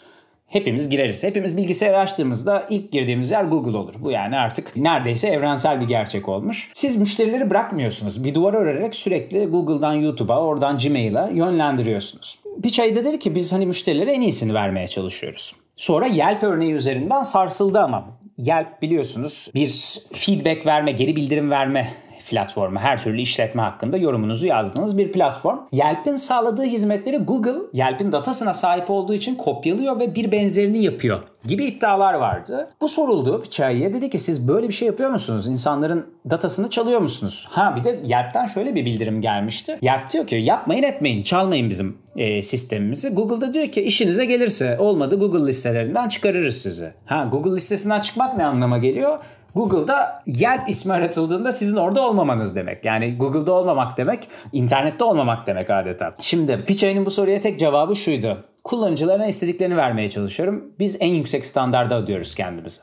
hepimiz 0.49 0.89
gireriz. 0.89 1.25
Hepimiz 1.25 1.57
bilgisayar 1.57 1.95
açtığımızda 1.95 2.67
ilk 2.71 2.93
girdiğimiz 2.93 3.31
yer 3.31 3.45
Google 3.45 3.77
olur. 3.77 3.95
Bu 3.99 4.11
yani 4.11 4.37
artık 4.37 4.77
neredeyse 4.77 5.29
evrensel 5.29 5.81
bir 5.81 5.89
gerçek 5.89 6.29
olmuş. 6.29 6.71
Siz 6.73 6.97
müşterileri 6.97 7.51
bırakmıyorsunuz. 7.51 8.25
Bir 8.25 8.35
duvar 8.35 8.55
örerek 8.55 8.95
sürekli 8.95 9.47
Google'dan 9.47 9.93
YouTube'a, 9.93 10.43
oradan 10.43 10.79
Gmail'a 10.79 11.29
yönlendiriyorsunuz. 11.29 12.39
Pichai 12.63 12.95
de 12.95 13.05
dedi 13.05 13.19
ki 13.19 13.35
biz 13.35 13.53
hani 13.53 13.67
müşterilere 13.67 14.13
en 14.13 14.21
iyisini 14.21 14.55
vermeye 14.55 14.89
çalışıyoruz. 14.89 15.55
Sonra 15.77 16.07
Yelp 16.07 16.43
örneği 16.43 16.73
üzerinden 16.73 17.23
sarsıldı 17.23 17.81
ama 17.81 18.19
Yelp 18.39 18.83
biliyorsunuz 18.83 19.51
bir 19.55 20.01
feedback 20.13 20.67
verme, 20.67 20.93
geri 20.93 21.17
bildirim 21.17 21.51
verme 21.51 21.89
platformu. 22.31 22.79
Her 22.79 23.03
türlü 23.03 23.21
işletme 23.21 23.63
hakkında 23.63 23.97
yorumunuzu 23.97 24.47
yazdığınız 24.47 24.99
bir 24.99 25.13
platform. 25.13 25.59
Yelp'in 25.73 26.17
sağladığı 26.17 26.65
hizmetleri 26.65 27.17
Google, 27.17 27.59
Yelp'in 27.73 28.13
datasına 28.13 28.53
sahip 28.53 28.91
olduğu 28.91 29.15
için 29.15 29.35
kopyalıyor 29.35 30.01
ve 30.01 30.15
bir 30.15 30.33
benzerini 30.33 30.85
yapıyor 30.85 31.23
gibi 31.47 31.65
iddialar 31.65 32.15
vardı. 32.15 32.69
Bu 32.81 32.89
soruldu 32.89 33.43
Pichai'ye. 33.43 33.95
Dedi 33.95 34.11
ki 34.11 34.19
siz 34.19 34.49
böyle 34.49 34.69
bir 34.69 34.73
şey 34.73 34.87
yapıyor 34.87 35.11
musunuz? 35.11 35.47
İnsanların 35.47 36.07
datasını 36.31 36.71
çalıyor 36.71 37.01
musunuz? 37.01 37.49
Ha 37.51 37.77
bir 37.77 37.85
de 37.85 38.01
Yelp'ten 38.05 38.47
şöyle 38.47 38.75
bir 38.75 38.85
bildirim 38.85 39.21
gelmişti. 39.21 39.79
Yelp 39.83 40.11
diyor 40.11 40.27
ki 40.27 40.37
yapmayın 40.37 40.83
etmeyin 40.83 41.23
çalmayın 41.23 41.71
bizim 41.71 41.99
e, 42.17 42.43
sistemimizi. 42.43 43.09
Google'da 43.09 43.55
diyor 43.55 43.69
ki 43.69 43.83
işinize 43.83 44.25
gelirse 44.25 44.79
olmadı 44.79 45.19
Google 45.19 45.47
listelerinden 45.47 46.09
çıkarırız 46.09 46.57
sizi. 46.57 46.93
Ha 47.07 47.29
Google 47.33 47.57
listesinden 47.57 48.01
çıkmak 48.01 48.37
ne 48.37 48.45
anlama 48.45 48.79
geliyor? 48.79 49.19
Google'da 49.55 50.23
Yelp 50.27 50.69
ismi 50.69 50.93
aratıldığında 50.93 51.53
sizin 51.53 51.77
orada 51.77 52.07
olmamanız 52.07 52.57
demek. 52.57 52.85
Yani 52.85 53.17
Google'da 53.19 53.53
olmamak 53.53 53.97
demek, 53.97 54.29
internette 54.53 55.05
olmamak 55.05 55.47
demek 55.47 55.71
adeta. 55.71 56.15
Şimdi 56.21 56.65
Pichai'nin 56.65 57.07
bu 57.07 57.11
soruya 57.11 57.41
tek 57.41 57.59
cevabı 57.59 57.97
şuydu. 57.97 58.39
Kullanıcılarına 58.65 59.27
istediklerini 59.27 59.77
vermeye 59.77 60.11
çalışıyorum. 60.11 60.73
Biz 60.79 60.97
en 61.01 61.15
yüksek 61.15 61.47
standarda 61.47 62.03
ödüyoruz 62.03 62.35
kendimizi. 62.35 62.81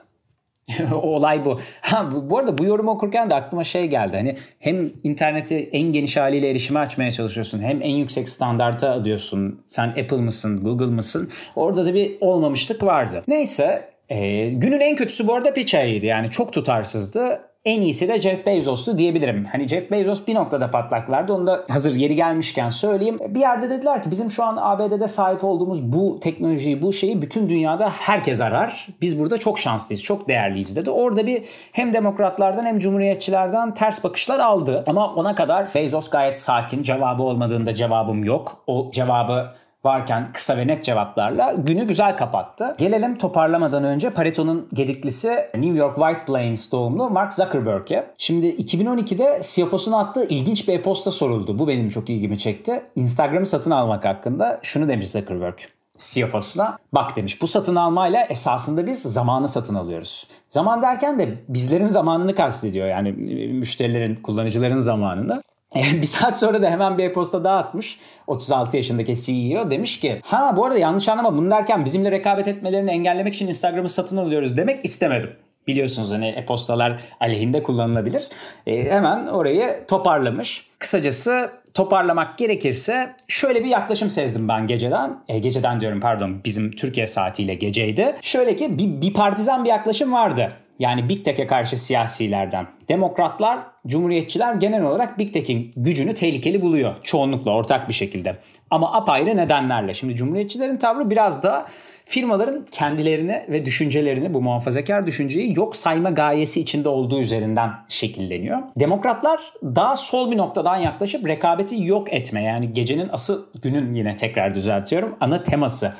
Olay 1.02 1.46
bu. 1.46 1.60
Ha, 1.82 2.10
bu 2.30 2.38
arada 2.38 2.58
bu 2.58 2.66
yorumu 2.66 2.92
okurken 2.92 3.32
de 3.32 3.36
aklıma 3.36 3.64
şey 3.64 3.88
geldi. 3.88 4.16
Hani 4.16 4.36
hem 4.60 4.92
interneti 5.04 5.56
en 5.72 5.92
geniş 5.92 6.18
haliyle 6.18 6.50
erişime 6.50 6.80
açmaya 6.80 7.12
çalışıyorsun. 7.12 7.62
Hem 7.62 7.82
en 7.82 7.96
yüksek 7.96 8.30
standarta 8.30 8.92
adıyorsun. 8.92 9.62
Sen 9.68 9.88
Apple 9.88 10.18
mısın, 10.18 10.64
Google 10.64 10.86
mısın? 10.86 11.30
Orada 11.56 11.86
da 11.86 11.94
bir 11.94 12.18
olmamışlık 12.22 12.84
vardı. 12.84 13.24
Neyse 13.28 13.95
e, 14.10 14.50
günün 14.50 14.80
en 14.80 14.96
kötüsü 14.96 15.28
bu 15.28 15.34
arada 15.34 15.54
Pichai'ydi. 15.54 16.06
Yani 16.06 16.30
çok 16.30 16.54
tutarsızdı. 16.54 17.42
En 17.66 17.82
iyisi 17.82 18.08
de 18.08 18.22
Jeff 18.22 18.46
Bezos'tu 18.46 18.98
diyebilirim. 18.98 19.46
Hani 19.52 19.68
Jeff 19.68 19.92
Bezos 19.92 20.28
bir 20.28 20.36
noktada 20.36 20.72
patlak 20.72 21.10
verdi. 21.10 21.32
Onu 21.32 21.48
da 21.48 21.66
hazır 21.70 21.96
yeri 21.96 22.16
gelmişken 22.16 22.70
söyleyeyim. 22.70 23.20
Bir 23.28 23.40
yerde 23.40 23.70
dediler 23.70 24.04
ki 24.04 24.12
bizim 24.12 24.32
şu 24.32 24.44
an 24.44 24.58
ABD'de 24.62 25.08
sahip 25.08 25.44
olduğumuz 25.44 25.94
bu 25.94 26.20
teknolojiyi, 26.20 26.82
bu 26.82 26.94
şeyi 26.94 27.22
bütün 27.22 27.50
dünyada 27.50 27.90
herkes 27.90 28.42
arar. 28.42 28.88
Biz 29.02 29.20
burada 29.20 29.38
çok 29.38 29.60
şanslıyız, 29.60 30.04
çok 30.04 30.30
değerliyiz 30.30 30.76
dedi. 30.76 30.90
Orada 30.90 31.28
bir 31.28 31.44
hem 31.72 31.94
demokratlardan 31.94 32.66
hem 32.66 32.80
cumhuriyetçilerden 32.80 33.74
ters 33.74 34.04
bakışlar 34.04 34.40
aldı. 34.40 34.84
Ama 34.88 35.14
ona 35.14 35.36
kadar 35.36 35.68
Bezos 35.76 36.10
gayet 36.10 36.38
sakin. 36.38 36.82
Cevabı 36.82 37.24
olmadığında 37.24 37.76
cevabım 37.76 38.24
yok. 38.24 38.64
O 38.68 38.92
cevabı 38.94 39.50
varken 39.86 40.28
kısa 40.34 40.58
ve 40.58 40.68
net 40.68 40.84
cevaplarla 40.84 41.54
günü 41.58 41.88
güzel 41.88 42.18
kapattı. 42.18 42.76
Gelelim 42.78 43.18
toparlamadan 43.18 43.84
önce 43.84 44.10
Pareto'nun 44.10 44.68
gediklisi 44.74 45.30
New 45.56 45.78
York 45.78 45.96
White 45.96 46.26
Plains 46.26 46.72
doğumlu 46.72 47.10
Mark 47.10 47.34
Zuckerberg'e. 47.34 48.12
Şimdi 48.18 48.48
2012'de 48.48 49.40
CFO'suna 49.42 49.96
e 49.96 50.00
attığı 50.00 50.28
ilginç 50.28 50.68
bir 50.68 50.74
e-posta 50.74 51.12
soruldu. 51.12 51.60
Bu 51.60 51.68
benim 51.68 51.90
çok 51.90 52.10
ilgimi 52.10 52.40
çekti. 52.40 52.84
Instagram'ı 52.96 53.46
satın 53.46 53.72
almak 53.72 54.06
hakkında 54.06 54.60
şunu 54.64 54.90
demiş 54.90 55.12
Zuckerberg. 55.12 55.58
CFO'suna 55.98 56.78
bak 56.94 57.16
demiş 57.16 57.42
bu 57.42 57.48
satın 57.48 57.76
almayla 57.76 58.22
esasında 58.22 58.88
biz 58.88 59.02
zamanı 59.02 59.48
satın 59.48 59.76
alıyoruz. 59.76 60.28
Zaman 60.50 60.82
derken 60.82 61.20
de 61.20 61.38
bizlerin 61.50 61.90
zamanını 61.90 62.36
kastediyor 62.36 62.88
yani 62.88 63.12
müşterilerin, 63.52 64.16
kullanıcıların 64.16 64.80
zamanını. 64.80 65.44
bir 66.02 66.06
saat 66.06 66.40
sonra 66.40 66.62
da 66.62 66.70
hemen 66.70 66.98
bir 66.98 67.04
e-posta 67.04 67.44
daha 67.44 67.58
atmış. 67.58 68.00
36 68.28 68.78
yaşındaki 68.78 69.16
CEO 69.16 69.72
demiş 69.72 70.00
ki 70.00 70.22
ha 70.26 70.54
bu 70.58 70.66
arada 70.66 70.80
yanlış 70.80 71.10
anlama 71.10 71.38
bunu 71.38 71.52
derken 71.52 71.86
bizimle 71.86 72.12
rekabet 72.12 72.48
etmelerini 72.48 72.92
engellemek 72.92 73.34
için 73.34 73.48
Instagram'ı 73.48 73.90
satın 73.90 74.18
alıyoruz 74.18 74.58
demek 74.58 74.86
istemedim. 74.86 75.30
Biliyorsunuz 75.68 76.12
hani 76.12 76.28
e-postalar 76.28 77.02
aleyhinde 77.20 77.64
kullanılabilir. 77.64 78.24
E, 78.68 78.92
hemen 78.92 79.28
orayı 79.28 79.84
toparlamış. 79.88 80.68
Kısacası 80.80 81.50
toparlamak 81.74 82.38
gerekirse 82.38 83.16
şöyle 83.28 83.64
bir 83.64 83.70
yaklaşım 83.70 84.10
sezdim 84.10 84.48
ben 84.48 84.68
geceden. 84.68 85.20
E, 85.28 85.40
geceden 85.40 85.82
diyorum 85.82 86.00
pardon 86.00 86.42
bizim 86.46 86.72
Türkiye 86.72 87.08
saatiyle 87.08 87.56
geceydi. 87.56 88.16
Şöyle 88.22 88.56
ki 88.56 88.78
bir, 88.78 89.02
bir 89.02 89.14
partizan 89.14 89.64
bir 89.64 89.70
yaklaşım 89.70 90.14
vardı. 90.14 90.52
Yani 90.80 91.10
Big 91.10 91.26
Tech'e 91.26 91.48
karşı 91.48 91.78
siyasilerden. 91.78 92.68
Demokratlar, 92.90 93.60
Cumhuriyetçiler 93.88 94.54
genel 94.54 94.84
olarak 94.84 95.20
Big 95.20 95.34
Tech'in 95.34 95.74
gücünü 95.76 96.14
tehlikeli 96.14 96.62
buluyor. 96.62 96.96
Çoğunlukla 97.04 97.52
ortak 97.52 97.90
bir 97.90 97.94
şekilde. 97.94 98.36
Ama 98.70 98.94
apayrı 98.94 99.38
nedenlerle. 99.38 99.94
Şimdi 99.94 100.16
Cumhuriyetçilerin 100.16 100.78
tavrı 100.78 101.10
biraz 101.10 101.44
da 101.44 101.68
firmaların 102.06 102.66
kendilerini 102.72 103.46
ve 103.50 103.66
düşüncelerini 103.66 104.34
bu 104.34 104.42
muhafazakar 104.42 105.08
düşünceyi 105.08 105.58
yok 105.58 105.76
sayma 105.76 106.10
gayesi 106.10 106.62
içinde 106.62 106.90
olduğu 106.90 107.20
üzerinden 107.20 107.72
şekilleniyor. 107.90 108.60
Demokratlar 108.80 109.54
daha 109.64 109.96
sol 109.96 110.32
bir 110.32 110.38
noktadan 110.38 110.78
yaklaşıp 110.78 111.28
rekabeti 111.28 111.84
yok 111.84 112.14
etme 112.14 112.44
yani 112.44 112.74
gecenin 112.74 113.10
asıl 113.12 113.46
günün 113.62 113.94
yine 113.94 114.16
tekrar 114.16 114.54
düzeltiyorum 114.54 115.16
ana 115.20 115.44
teması 115.44 115.94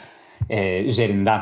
e, 0.50 0.84
üzerinden 0.84 1.42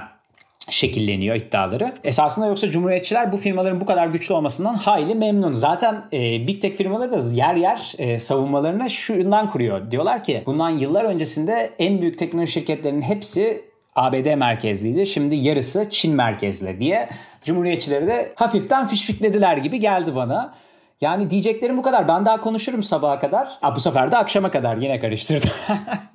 şekilleniyor 0.74 1.36
iddiaları. 1.36 1.94
Esasında 2.04 2.48
yoksa 2.48 2.70
cumhuriyetçiler 2.70 3.32
bu 3.32 3.38
firmaların 3.38 3.82
bu 3.82 3.86
kadar 3.86 4.08
güçlü 4.08 4.34
olmasından 4.34 4.74
hayli 4.74 5.16
memnun. 5.16 5.54
Zaten 5.54 6.04
e, 6.14 6.48
Big 6.48 6.62
Tech 6.62 6.76
firmaları 6.76 7.12
da 7.12 7.36
yer 7.36 7.56
yer 7.56 7.94
e, 7.98 8.20
savunmalarını 8.20 8.90
şundan 8.90 9.50
kuruyor. 9.50 9.92
Diyorlar 9.92 10.24
ki 10.24 10.44
bundan 10.46 10.70
yıllar 10.70 11.04
öncesinde 11.04 11.74
en 11.80 12.02
büyük 12.02 12.18
teknoloji 12.18 12.52
şirketlerinin 12.52 13.02
hepsi 13.02 13.66
ABD 13.96 14.36
merkezliydi. 14.36 15.06
Şimdi 15.06 15.36
yarısı 15.36 15.90
Çin 15.90 16.16
merkezli 16.16 16.80
diye 16.80 17.10
Cumhuriyetçileri 17.44 18.08
de 18.08 18.34
hafiften 18.36 18.88
fişfiklediler 18.88 19.58
gibi 19.58 19.80
geldi 19.80 20.16
bana. 20.16 20.54
Yani 21.02 21.30
diyeceklerim 21.30 21.78
bu 21.78 21.82
kadar. 21.82 22.08
Ben 22.08 22.26
daha 22.26 22.42
konuşurum 22.42 22.84
sabaha 22.84 23.20
kadar. 23.20 23.58
Ha, 23.62 23.76
bu 23.76 23.80
sefer 23.80 24.12
de 24.12 24.18
akşama 24.18 24.52
kadar 24.52 24.78
yine 24.78 25.00
karıştırdım. 25.00 25.50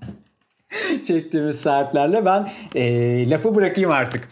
Çektiğimiz 1.07 1.61
saatlerle 1.61 2.25
ben 2.25 2.49
e, 2.75 3.31
lafı 3.31 3.55
bırakayım 3.55 3.91
artık. 3.91 4.29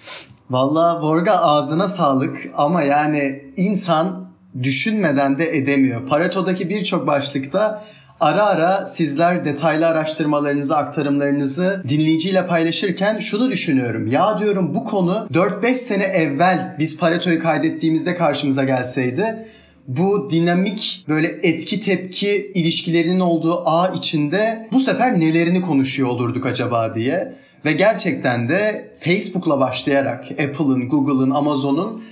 Valla 0.50 1.02
Borga 1.02 1.33
ağzına 1.33 1.88
sağlık 1.88 2.38
ama 2.57 2.83
yani 2.83 3.45
insan 3.57 4.26
düşünmeden 4.62 5.38
de 5.38 5.57
edemiyor. 5.57 6.07
Pareto'daki 6.07 6.69
birçok 6.69 7.07
başlıkta 7.07 7.85
Ara 8.21 8.45
ara 8.45 8.87
sizler 8.87 9.45
detaylı 9.45 9.87
araştırmalarınızı, 9.87 10.76
aktarımlarınızı 10.76 11.83
dinleyiciyle 11.88 12.47
paylaşırken 12.47 13.19
şunu 13.19 13.50
düşünüyorum. 13.50 14.07
Ya 14.07 14.38
diyorum 14.38 14.75
bu 14.75 14.85
konu 14.85 15.28
4-5 15.33 15.75
sene 15.75 16.05
evvel 16.05 16.76
biz 16.78 16.99
Pareto'yu 16.99 17.43
kaydettiğimizde 17.43 18.16
karşımıza 18.16 18.64
gelseydi 18.64 19.49
bu 19.88 20.31
dinamik 20.31 21.05
böyle 21.09 21.28
etki 21.43 21.81
tepki 21.81 22.50
ilişkilerinin 22.55 23.21
olduğu 23.21 23.62
ağ 23.69 23.88
içinde 23.88 24.69
bu 24.73 24.81
sefer 24.81 25.21
nelerini 25.21 25.62
konuşuyor 25.62 26.09
olurduk 26.09 26.47
acaba 26.47 26.95
diye. 26.95 27.35
Ve 27.64 27.73
gerçekten 27.73 28.49
de 28.49 28.90
Facebook'la 29.00 29.61
başlayarak 29.61 30.25
Apple'ın, 30.31 30.88
Google'ın, 30.88 31.31
Amazon'un 31.31 32.02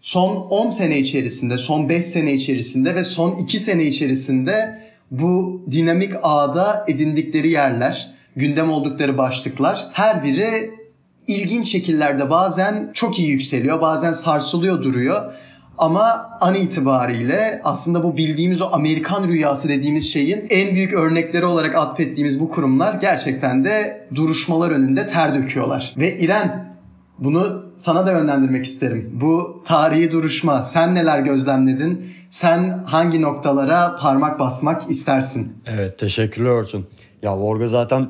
son 0.00 0.36
10 0.36 0.70
sene 0.70 0.98
içerisinde, 0.98 1.58
son 1.58 1.88
5 1.88 2.04
sene 2.04 2.32
içerisinde 2.32 2.94
ve 2.94 3.04
son 3.04 3.36
2 3.36 3.60
sene 3.60 3.84
içerisinde 3.84 4.80
bu 5.10 5.62
dinamik 5.70 6.12
ağda 6.22 6.84
edindikleri 6.88 7.50
yerler, 7.50 8.10
gündem 8.36 8.70
oldukları 8.70 9.18
başlıklar 9.18 9.86
her 9.92 10.24
biri 10.24 10.70
ilginç 11.26 11.68
şekillerde 11.68 12.30
bazen 12.30 12.90
çok 12.94 13.18
iyi 13.18 13.28
yükseliyor, 13.28 13.80
bazen 13.80 14.12
sarsılıyor 14.12 14.82
duruyor. 14.82 15.32
Ama 15.80 16.30
an 16.40 16.54
itibariyle 16.54 17.60
aslında 17.64 18.02
bu 18.02 18.16
bildiğimiz 18.16 18.62
o 18.62 18.68
Amerikan 18.72 19.28
rüyası 19.28 19.68
dediğimiz 19.68 20.12
şeyin 20.12 20.46
en 20.50 20.74
büyük 20.74 20.92
örnekleri 20.92 21.46
olarak 21.46 21.74
atfettiğimiz 21.74 22.40
bu 22.40 22.48
kurumlar 22.48 22.94
gerçekten 22.94 23.64
de 23.64 24.06
duruşmalar 24.14 24.70
önünde 24.70 25.06
ter 25.06 25.34
döküyorlar. 25.34 25.94
Ve 25.96 26.18
İren 26.18 26.76
bunu 27.18 27.64
sana 27.76 28.06
da 28.06 28.12
yönlendirmek 28.12 28.64
isterim. 28.64 29.10
Bu 29.20 29.62
tarihi 29.64 30.10
duruşma 30.10 30.62
sen 30.62 30.94
neler 30.94 31.18
gözlemledin? 31.18 32.06
Sen 32.30 32.84
hangi 32.86 33.22
noktalara 33.22 33.96
parmak 33.96 34.40
basmak 34.40 34.90
istersin? 34.90 35.52
Evet 35.66 35.98
teşekkürler 35.98 36.50
Orçun. 36.50 36.86
Ya 37.22 37.36
Vorga 37.36 37.68
zaten 37.68 38.08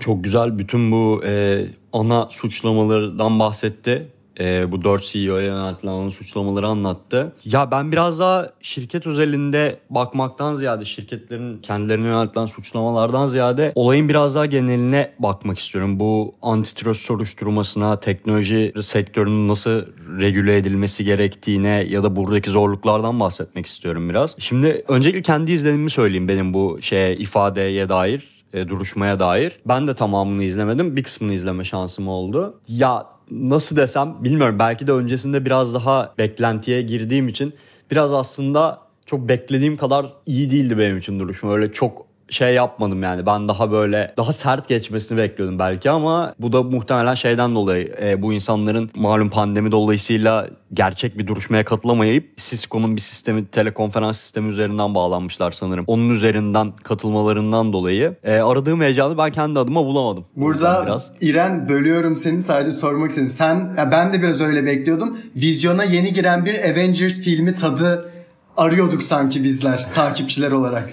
çok 0.00 0.24
güzel 0.24 0.58
bütün 0.58 0.92
bu 0.92 1.22
e, 1.26 1.64
ana 1.92 2.26
suçlamalardan 2.30 3.38
bahsetti 3.38 4.11
e, 4.40 4.72
bu 4.72 4.82
4 4.82 5.04
CEO'ya 5.04 5.46
yöneltilen 5.46 6.08
suçlamaları 6.08 6.66
anlattı. 6.66 7.32
Ya 7.44 7.70
ben 7.70 7.92
biraz 7.92 8.18
daha 8.18 8.50
şirket 8.62 9.06
özelinde 9.06 9.78
bakmaktan 9.90 10.54
ziyade 10.54 10.84
şirketlerin 10.84 11.58
kendilerine 11.58 12.06
yöneltilen 12.06 12.46
suçlamalardan 12.46 13.26
ziyade 13.26 13.72
olayın 13.74 14.08
biraz 14.08 14.34
daha 14.34 14.46
geneline 14.46 15.12
bakmak 15.18 15.58
istiyorum. 15.58 16.00
Bu 16.00 16.34
antitrust 16.42 17.02
soruşturmasına, 17.02 18.00
teknoloji 18.00 18.72
sektörünün 18.82 19.48
nasıl 19.48 19.82
regüle 20.18 20.56
edilmesi 20.56 21.04
gerektiğine 21.04 21.86
ya 21.88 22.02
da 22.02 22.16
buradaki 22.16 22.50
zorluklardan 22.50 23.20
bahsetmek 23.20 23.66
istiyorum 23.66 24.08
biraz. 24.08 24.34
Şimdi 24.38 24.84
öncelikle 24.88 25.22
kendi 25.22 25.52
izlenimimi 25.52 25.90
söyleyeyim 25.90 26.28
benim 26.28 26.54
bu 26.54 26.78
şeye 26.82 27.16
ifadeye 27.16 27.88
dair 27.88 28.42
e, 28.52 28.68
duruşmaya 28.68 29.20
dair. 29.20 29.58
Ben 29.66 29.88
de 29.88 29.94
tamamını 29.94 30.44
izlemedim. 30.44 30.96
Bir 30.96 31.02
kısmını 31.02 31.32
izleme 31.32 31.64
şansım 31.64 32.08
oldu. 32.08 32.60
Ya 32.68 33.06
nasıl 33.32 33.76
desem 33.76 34.16
bilmiyorum 34.24 34.58
belki 34.58 34.86
de 34.86 34.92
öncesinde 34.92 35.44
biraz 35.44 35.74
daha 35.74 36.14
beklentiye 36.18 36.82
girdiğim 36.82 37.28
için 37.28 37.54
biraz 37.90 38.12
aslında 38.12 38.78
çok 39.06 39.28
beklediğim 39.28 39.76
kadar 39.76 40.12
iyi 40.26 40.50
değildi 40.50 40.78
benim 40.78 40.98
için 40.98 41.20
duruşma. 41.20 41.54
Öyle 41.54 41.72
çok 41.72 42.11
şey 42.32 42.54
yapmadım 42.54 43.02
yani. 43.02 43.26
Ben 43.26 43.48
daha 43.48 43.72
böyle 43.72 44.14
daha 44.16 44.32
sert 44.32 44.68
geçmesini 44.68 45.18
bekliyordum 45.18 45.58
belki 45.58 45.90
ama 45.90 46.34
bu 46.38 46.52
da 46.52 46.62
muhtemelen 46.62 47.14
şeyden 47.14 47.54
dolayı 47.54 47.94
e, 48.02 48.22
bu 48.22 48.32
insanların 48.32 48.90
malum 48.94 49.30
pandemi 49.30 49.72
dolayısıyla 49.72 50.48
gerçek 50.72 51.18
bir 51.18 51.26
duruşmaya 51.26 51.64
katılamayıp 51.64 52.36
Cisco'nun 52.36 52.96
bir 52.96 53.00
sistemi 53.00 53.46
telekonferans 53.46 54.18
sistemi 54.18 54.48
üzerinden 54.48 54.94
bağlanmışlar 54.94 55.50
sanırım. 55.50 55.84
Onun 55.86 56.10
üzerinden 56.10 56.72
katılmalarından 56.82 57.72
dolayı 57.72 58.16
e, 58.24 58.38
aradığım 58.38 58.80
heyecanı 58.80 59.18
ben 59.18 59.30
kendi 59.30 59.58
adıma 59.58 59.84
bulamadım. 59.84 60.24
Burada 60.36 60.82
biraz. 60.86 61.06
İren 61.20 61.68
bölüyorum 61.68 62.16
seni 62.16 62.42
sadece 62.42 62.72
sormak 62.72 63.10
istedim. 63.10 63.30
Sen 63.30 63.74
ya 63.76 63.90
ben 63.90 64.12
de 64.12 64.22
biraz 64.22 64.40
öyle 64.40 64.66
bekliyordum. 64.66 65.18
Vizyona 65.36 65.84
yeni 65.84 66.12
giren 66.12 66.46
bir 66.46 66.70
Avengers 66.70 67.22
filmi 67.22 67.54
tadı 67.54 68.12
arıyorduk 68.56 69.02
sanki 69.02 69.44
bizler 69.44 69.86
takipçiler 69.94 70.52
olarak. 70.52 70.90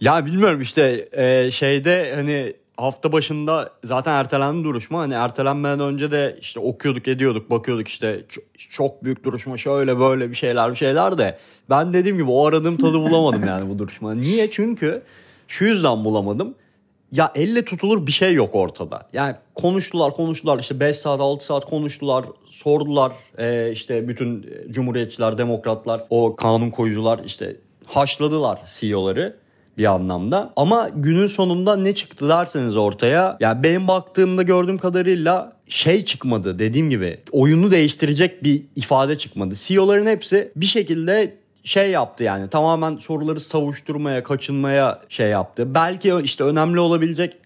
Ya 0.00 0.26
bilmiyorum 0.26 0.60
işte 0.60 1.08
e, 1.12 1.50
şeyde 1.50 2.12
hani 2.14 2.54
hafta 2.76 3.12
başında 3.12 3.70
zaten 3.84 4.12
ertelendi 4.12 4.64
duruşma. 4.64 4.98
Hani 4.98 5.14
ertelenmeden 5.14 5.80
önce 5.80 6.10
de 6.10 6.38
işte 6.40 6.60
okuyorduk 6.60 7.08
ediyorduk 7.08 7.50
bakıyorduk 7.50 7.88
işte 7.88 8.20
çok, 8.28 8.44
çok 8.70 9.04
büyük 9.04 9.24
duruşma 9.24 9.56
şöyle 9.56 9.98
böyle 9.98 10.30
bir 10.30 10.34
şeyler 10.34 10.70
bir 10.70 10.76
şeyler 10.76 11.18
de. 11.18 11.38
Ben 11.70 11.92
dediğim 11.92 12.16
gibi 12.16 12.30
o 12.30 12.46
aradığım 12.46 12.76
tadı 12.76 12.94
bulamadım 13.10 13.46
yani 13.46 13.70
bu 13.70 13.78
duruşma. 13.78 14.14
Niye? 14.14 14.50
Çünkü 14.50 15.02
şu 15.48 15.64
yüzden 15.64 16.04
bulamadım. 16.04 16.54
Ya 17.12 17.32
elle 17.34 17.64
tutulur 17.64 18.06
bir 18.06 18.12
şey 18.12 18.34
yok 18.34 18.54
ortada. 18.54 19.06
Yani 19.12 19.34
konuştular 19.54 20.14
konuştular 20.14 20.58
işte 20.58 20.80
5 20.80 20.96
saat 20.96 21.20
6 21.20 21.46
saat 21.46 21.64
konuştular 21.64 22.24
sordular 22.50 23.12
ee, 23.38 23.70
işte 23.72 24.08
bütün 24.08 24.46
cumhuriyetçiler 24.70 25.38
demokratlar 25.38 26.04
o 26.10 26.36
kanun 26.36 26.70
koyucular 26.70 27.20
işte 27.24 27.56
haşladılar 27.86 28.60
CEO'ları 28.66 29.39
bir 29.80 29.84
anlamda. 29.84 30.52
Ama 30.56 30.90
günün 30.94 31.26
sonunda 31.26 31.76
ne 31.76 31.94
çıktı 31.94 32.28
derseniz 32.28 32.76
ortaya. 32.76 33.12
Ya 33.12 33.36
yani 33.40 33.62
benim 33.62 33.88
baktığımda 33.88 34.42
gördüğüm 34.42 34.78
kadarıyla 34.78 35.52
şey 35.68 36.04
çıkmadı 36.04 36.58
dediğim 36.58 36.90
gibi. 36.90 37.20
Oyunu 37.32 37.70
değiştirecek 37.70 38.44
bir 38.44 38.62
ifade 38.76 39.18
çıkmadı. 39.18 39.54
CEO'ların 39.56 40.06
hepsi 40.06 40.52
bir 40.56 40.66
şekilde 40.66 41.34
şey 41.64 41.90
yaptı 41.90 42.24
yani 42.24 42.48
tamamen 42.48 42.96
soruları 42.96 43.40
savuşturmaya, 43.40 44.22
kaçınmaya 44.22 45.00
şey 45.08 45.28
yaptı. 45.28 45.74
Belki 45.74 46.14
işte 46.24 46.44
önemli 46.44 46.80
olabilecek 46.80 47.36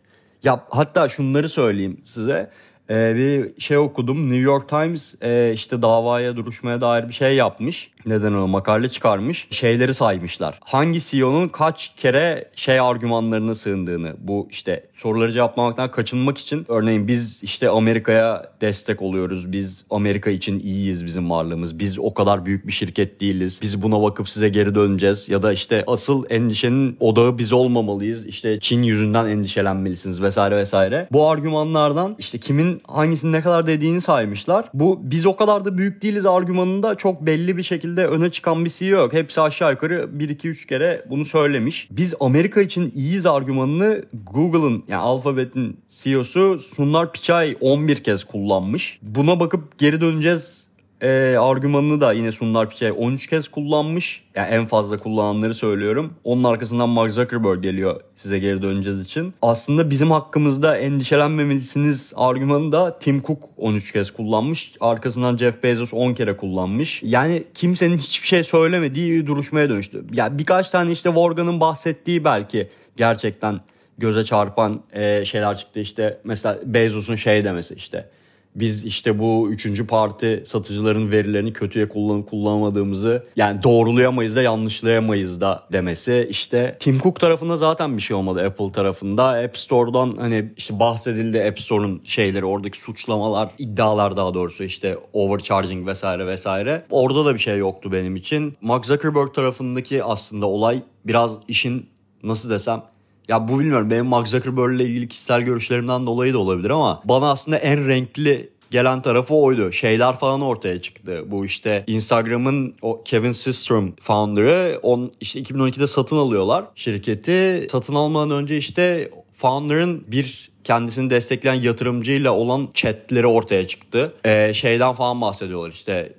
Ya 0.45 0.65
hatta 0.71 1.09
şunları 1.09 1.49
söyleyeyim 1.49 2.01
size. 2.05 2.51
Ee, 2.91 3.15
bir 3.17 3.61
şey 3.61 3.77
okudum. 3.77 4.23
New 4.23 4.37
York 4.37 4.69
Times 4.69 5.15
e, 5.23 5.53
işte 5.55 5.83
davaya 5.83 6.37
duruşmaya 6.37 6.81
dair 6.81 7.09
bir 7.09 7.15
şey 7.15 7.37
yapmış. 7.37 7.91
Neden 8.07 8.33
o 8.33 8.49
makale 8.49 8.89
çıkarmış. 8.89 9.49
Şeyleri 9.51 9.95
saymışlar. 9.95 10.59
Hangi 10.65 11.01
CEO'nun 11.01 11.49
kaç 11.49 11.95
kere 11.97 12.51
şey 12.57 12.81
argümanlarına 12.81 13.55
sığındığını. 13.55 14.15
Bu 14.19 14.49
işte 14.51 14.87
soruları 14.95 15.33
cevaplamaktan 15.33 15.91
kaçınmak 15.91 16.39
için. 16.39 16.65
Örneğin 16.69 17.09
biz 17.09 17.43
işte 17.43 17.69
Amerika'ya 17.69 18.51
destek 18.61 19.03
oluyoruz. 19.03 19.53
Biz 19.53 19.85
Amerika 19.91 20.31
için 20.31 20.61
iyiyiz 20.61 21.07
bizim 21.07 21.31
varlığımız. 21.31 21.79
Biz 21.79 21.99
o 21.99 22.15
kadar 22.15 22.47
büyük 22.47 22.67
bir 22.67 22.73
şirket 22.73 23.21
değiliz. 23.21 23.61
Biz 23.63 23.83
buna 23.83 24.03
bakıp 24.03 24.29
size 24.29 24.49
geri 24.49 24.75
döneceğiz. 24.75 25.29
Ya 25.29 25.43
da 25.43 25.53
işte 25.53 25.85
asıl 25.87 26.25
endişenin 26.31 26.97
odağı 27.01 27.39
biz 27.39 27.53
olmamalıyız. 27.53 28.27
İşte 28.27 28.61
Çin 28.61 28.83
yüzünden 28.83 29.27
endişelenmelisiniz 29.27 30.23
vesaire 30.23 30.57
vesaire. 30.57 31.09
Bu 31.13 31.29
argümanlardan 31.29 32.17
işte 32.19 32.39
kimin 32.39 32.83
hangisini 32.87 33.33
ne 33.33 33.41
kadar 33.41 33.67
dediğini 33.67 34.01
saymışlar. 34.01 34.65
Bu 34.75 35.01
biz 35.03 35.27
o 35.27 35.37
kadar 35.37 35.65
da 35.65 35.79
büyük 35.79 36.03
değiliz 36.03 36.27
argümanında 36.27 36.95
çok 36.95 37.27
belli 37.27 37.57
bir 37.57 37.63
şekilde 37.63 37.94
öne 38.03 38.31
çıkan 38.31 38.65
bir 38.65 38.71
CEO 38.71 38.99
yok. 38.99 39.13
Hepsi 39.13 39.41
aşağı 39.41 39.71
yukarı 39.71 40.09
1-2-3 40.19 40.67
kere 40.67 41.05
bunu 41.11 41.25
söylemiş. 41.25 41.89
Biz 41.91 42.15
Amerika 42.21 42.61
için 42.61 42.93
iyiyiz 42.95 43.27
argümanını 43.27 44.05
Google'ın 44.33 44.85
yani 44.89 45.03
Alphabet'in 45.03 45.77
CEO'su 45.89 46.59
Sundar 46.59 47.13
Pichai 47.13 47.57
11 47.61 47.97
kez 47.97 48.25
kullanmış. 48.25 48.99
Buna 49.03 49.41
bakıp 49.41 49.79
geri 49.79 50.01
döneceğiz 50.01 50.64
e, 51.03 51.37
argümanını 51.41 52.01
da 52.01 52.13
yine 52.13 52.33
Sundar 52.33 52.71
Pichai 52.71 52.93
13 52.93 53.27
kez 53.27 53.49
kullanmış. 53.49 54.25
Yani 54.35 54.49
en 54.49 54.67
fazla 54.67 54.99
kullananları 54.99 55.55
söylüyorum. 55.55 56.15
Onun 56.25 56.45
arkasından 56.45 56.89
Mark 56.89 57.15
Zuckerberg 57.15 57.63
geliyor 57.63 58.01
size 58.17 58.39
geri 58.39 58.63
döneceğiz 58.63 59.05
için. 59.05 59.35
Aslında 59.43 59.91
bizim 59.91 60.11
hakkımızda 60.11 60.77
endişelenmemelisiniz 60.77 62.13
argümanı 62.17 62.73
da 62.73 62.99
Tim 62.99 63.23
Cook 63.23 63.43
13 63.57 63.93
kez 63.93 64.11
kullanmış. 64.11 64.73
Arkasından 64.81 65.37
Jeff 65.37 65.63
Bezos 65.63 65.95
10 65.95 66.15
kere 66.15 66.37
kullanmış. 66.37 67.03
Yani 67.03 67.45
kimsenin 67.55 67.99
hiçbir 67.99 68.27
şey 68.27 68.45
söylemediği 68.45 69.13
bir 69.13 69.27
duruşmaya 69.27 69.69
dönüştü. 69.69 69.97
Ya 69.97 70.03
yani 70.13 70.39
birkaç 70.39 70.71
tane 70.71 70.93
işte 70.93 71.11
Morgan'ın 71.11 71.61
bahsettiği 71.61 72.25
belki 72.25 72.69
gerçekten 72.97 73.61
göze 73.99 74.25
çarpan 74.25 74.83
e, 74.93 75.25
şeyler 75.25 75.57
çıktı. 75.57 75.81
İşte 75.81 76.21
mesela 76.25 76.59
Bezos'un 76.65 77.17
şey 77.17 77.45
demesi 77.45 77.75
işte 77.75 78.09
biz 78.55 78.85
işte 78.85 79.19
bu 79.19 79.49
üçüncü 79.51 79.87
parti 79.87 80.43
satıcıların 80.47 81.13
verilerini 81.13 81.53
kötüye 81.53 81.89
kullanıp 81.89 82.31
kullanmadığımızı 82.31 83.25
yani 83.37 83.63
doğrulayamayız 83.63 84.37
da 84.37 84.43
yanlışlayamayız 84.43 85.41
da 85.41 85.63
demesi. 85.73 86.27
işte 86.31 86.77
Tim 86.81 86.99
Cook 86.99 87.21
tarafında 87.21 87.57
zaten 87.57 87.97
bir 87.97 88.03
şey 88.03 88.17
olmadı 88.17 88.47
Apple 88.47 88.73
tarafında. 88.73 89.29
App 89.29 89.59
Store'dan 89.59 90.17
hani 90.19 90.53
işte 90.57 90.81
bahsedildi 90.81 91.45
App 91.45 91.61
Store'un 91.61 92.03
şeyleri 92.05 92.45
oradaki 92.45 92.81
suçlamalar 92.81 93.49
iddialar 93.59 94.17
daha 94.17 94.35
doğrusu 94.35 94.65
işte 94.65 94.99
overcharging 95.13 95.87
vesaire 95.87 96.27
vesaire. 96.27 96.85
Orada 96.91 97.25
da 97.25 97.35
bir 97.35 97.39
şey 97.39 97.59
yoktu 97.59 97.93
benim 97.93 98.17
için. 98.17 98.57
Mark 98.61 98.87
Zuckerberg 98.87 99.35
tarafındaki 99.35 100.05
aslında 100.05 100.47
olay 100.47 100.83
biraz 101.05 101.39
işin 101.49 101.87
nasıl 102.23 102.51
desem 102.51 102.83
ya 103.29 103.49
bu 103.49 103.59
bilmiyorum 103.61 103.91
benim 103.91 104.07
Mark 104.07 104.29
Zuckerberg 104.29 104.75
ile 104.75 104.85
ilgili 104.85 105.09
kişisel 105.09 105.41
görüşlerimden 105.41 106.07
dolayı 106.07 106.35
da 106.35 106.39
olabilir 106.39 106.71
ama 106.71 107.03
bana 107.05 107.31
aslında 107.31 107.59
en 107.59 107.89
renkli 107.89 108.55
gelen 108.71 109.03
tarafı 109.03 109.35
oydu. 109.35 109.73
Şeyler 109.73 110.17
falan 110.17 110.41
ortaya 110.41 110.83
çıktı. 110.83 111.25
Bu 111.27 111.45
işte 111.45 111.85
Instagram'ın 111.87 112.75
o 112.83 113.03
Kevin 113.05 113.33
Systrom 113.33 113.95
founder'ı 114.01 114.79
on, 114.83 115.13
işte 115.21 115.41
2012'de 115.41 115.87
satın 115.87 116.17
alıyorlar 116.17 116.65
şirketi. 116.75 117.67
Satın 117.71 117.95
almadan 117.95 118.31
önce 118.31 118.57
işte 118.57 119.11
founder'ın 119.33 120.05
bir 120.09 120.51
kendisini 120.65 121.11
destekleyen 121.11 121.55
yatırımcıyla 121.55 122.33
olan 122.33 122.69
chatleri 122.75 123.27
ortaya 123.27 123.67
çıktı. 123.67 124.15
Ee, 124.25 124.53
şeyden 124.55 124.93
falan 124.93 125.21
bahsediyorlar 125.21 125.71
işte 125.71 126.13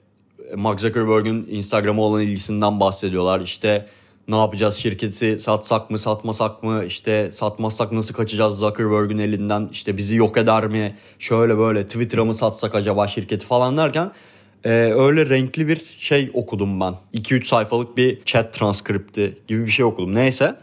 Mark 0.55 0.79
Zuckerberg'ün 0.79 1.47
Instagram'a 1.50 2.01
olan 2.01 2.21
ilgisinden 2.21 2.79
bahsediyorlar. 2.79 3.41
İşte 3.41 3.85
ne 4.27 4.35
yapacağız? 4.35 4.75
Şirketi 4.75 5.40
satsak 5.40 5.90
mı 5.90 6.00
satmasak 6.00 6.64
mı? 6.64 6.83
İşte 6.85 7.31
satmazsak 7.31 7.92
nasıl 7.92 8.14
kaçacağız 8.14 8.59
Zuckerberg'ün 8.59 9.18
elinden? 9.18 9.70
İşte 9.72 9.98
bizi 9.98 10.16
yok 10.16 10.38
eder 10.38 10.68
mi? 10.68 10.96
Şöyle 11.20 11.57
böyle 11.57 11.83
Twitter'a 11.83 12.25
mı 12.25 12.35
satsak 12.35 12.75
acaba 12.75 13.07
şirketi 13.07 13.46
falan 13.46 13.77
derken 13.77 14.11
e, 14.64 14.70
öyle 14.96 15.29
renkli 15.29 15.68
bir 15.68 15.81
şey 15.98 16.31
okudum 16.33 16.79
ben. 16.79 16.96
2-3 17.14 17.46
sayfalık 17.46 17.98
bir 17.98 18.24
chat 18.25 18.53
transkripti 18.53 19.38
gibi 19.48 19.66
bir 19.66 19.72
şey 19.72 19.85
okudum. 19.85 20.16
Neyse 20.16 20.55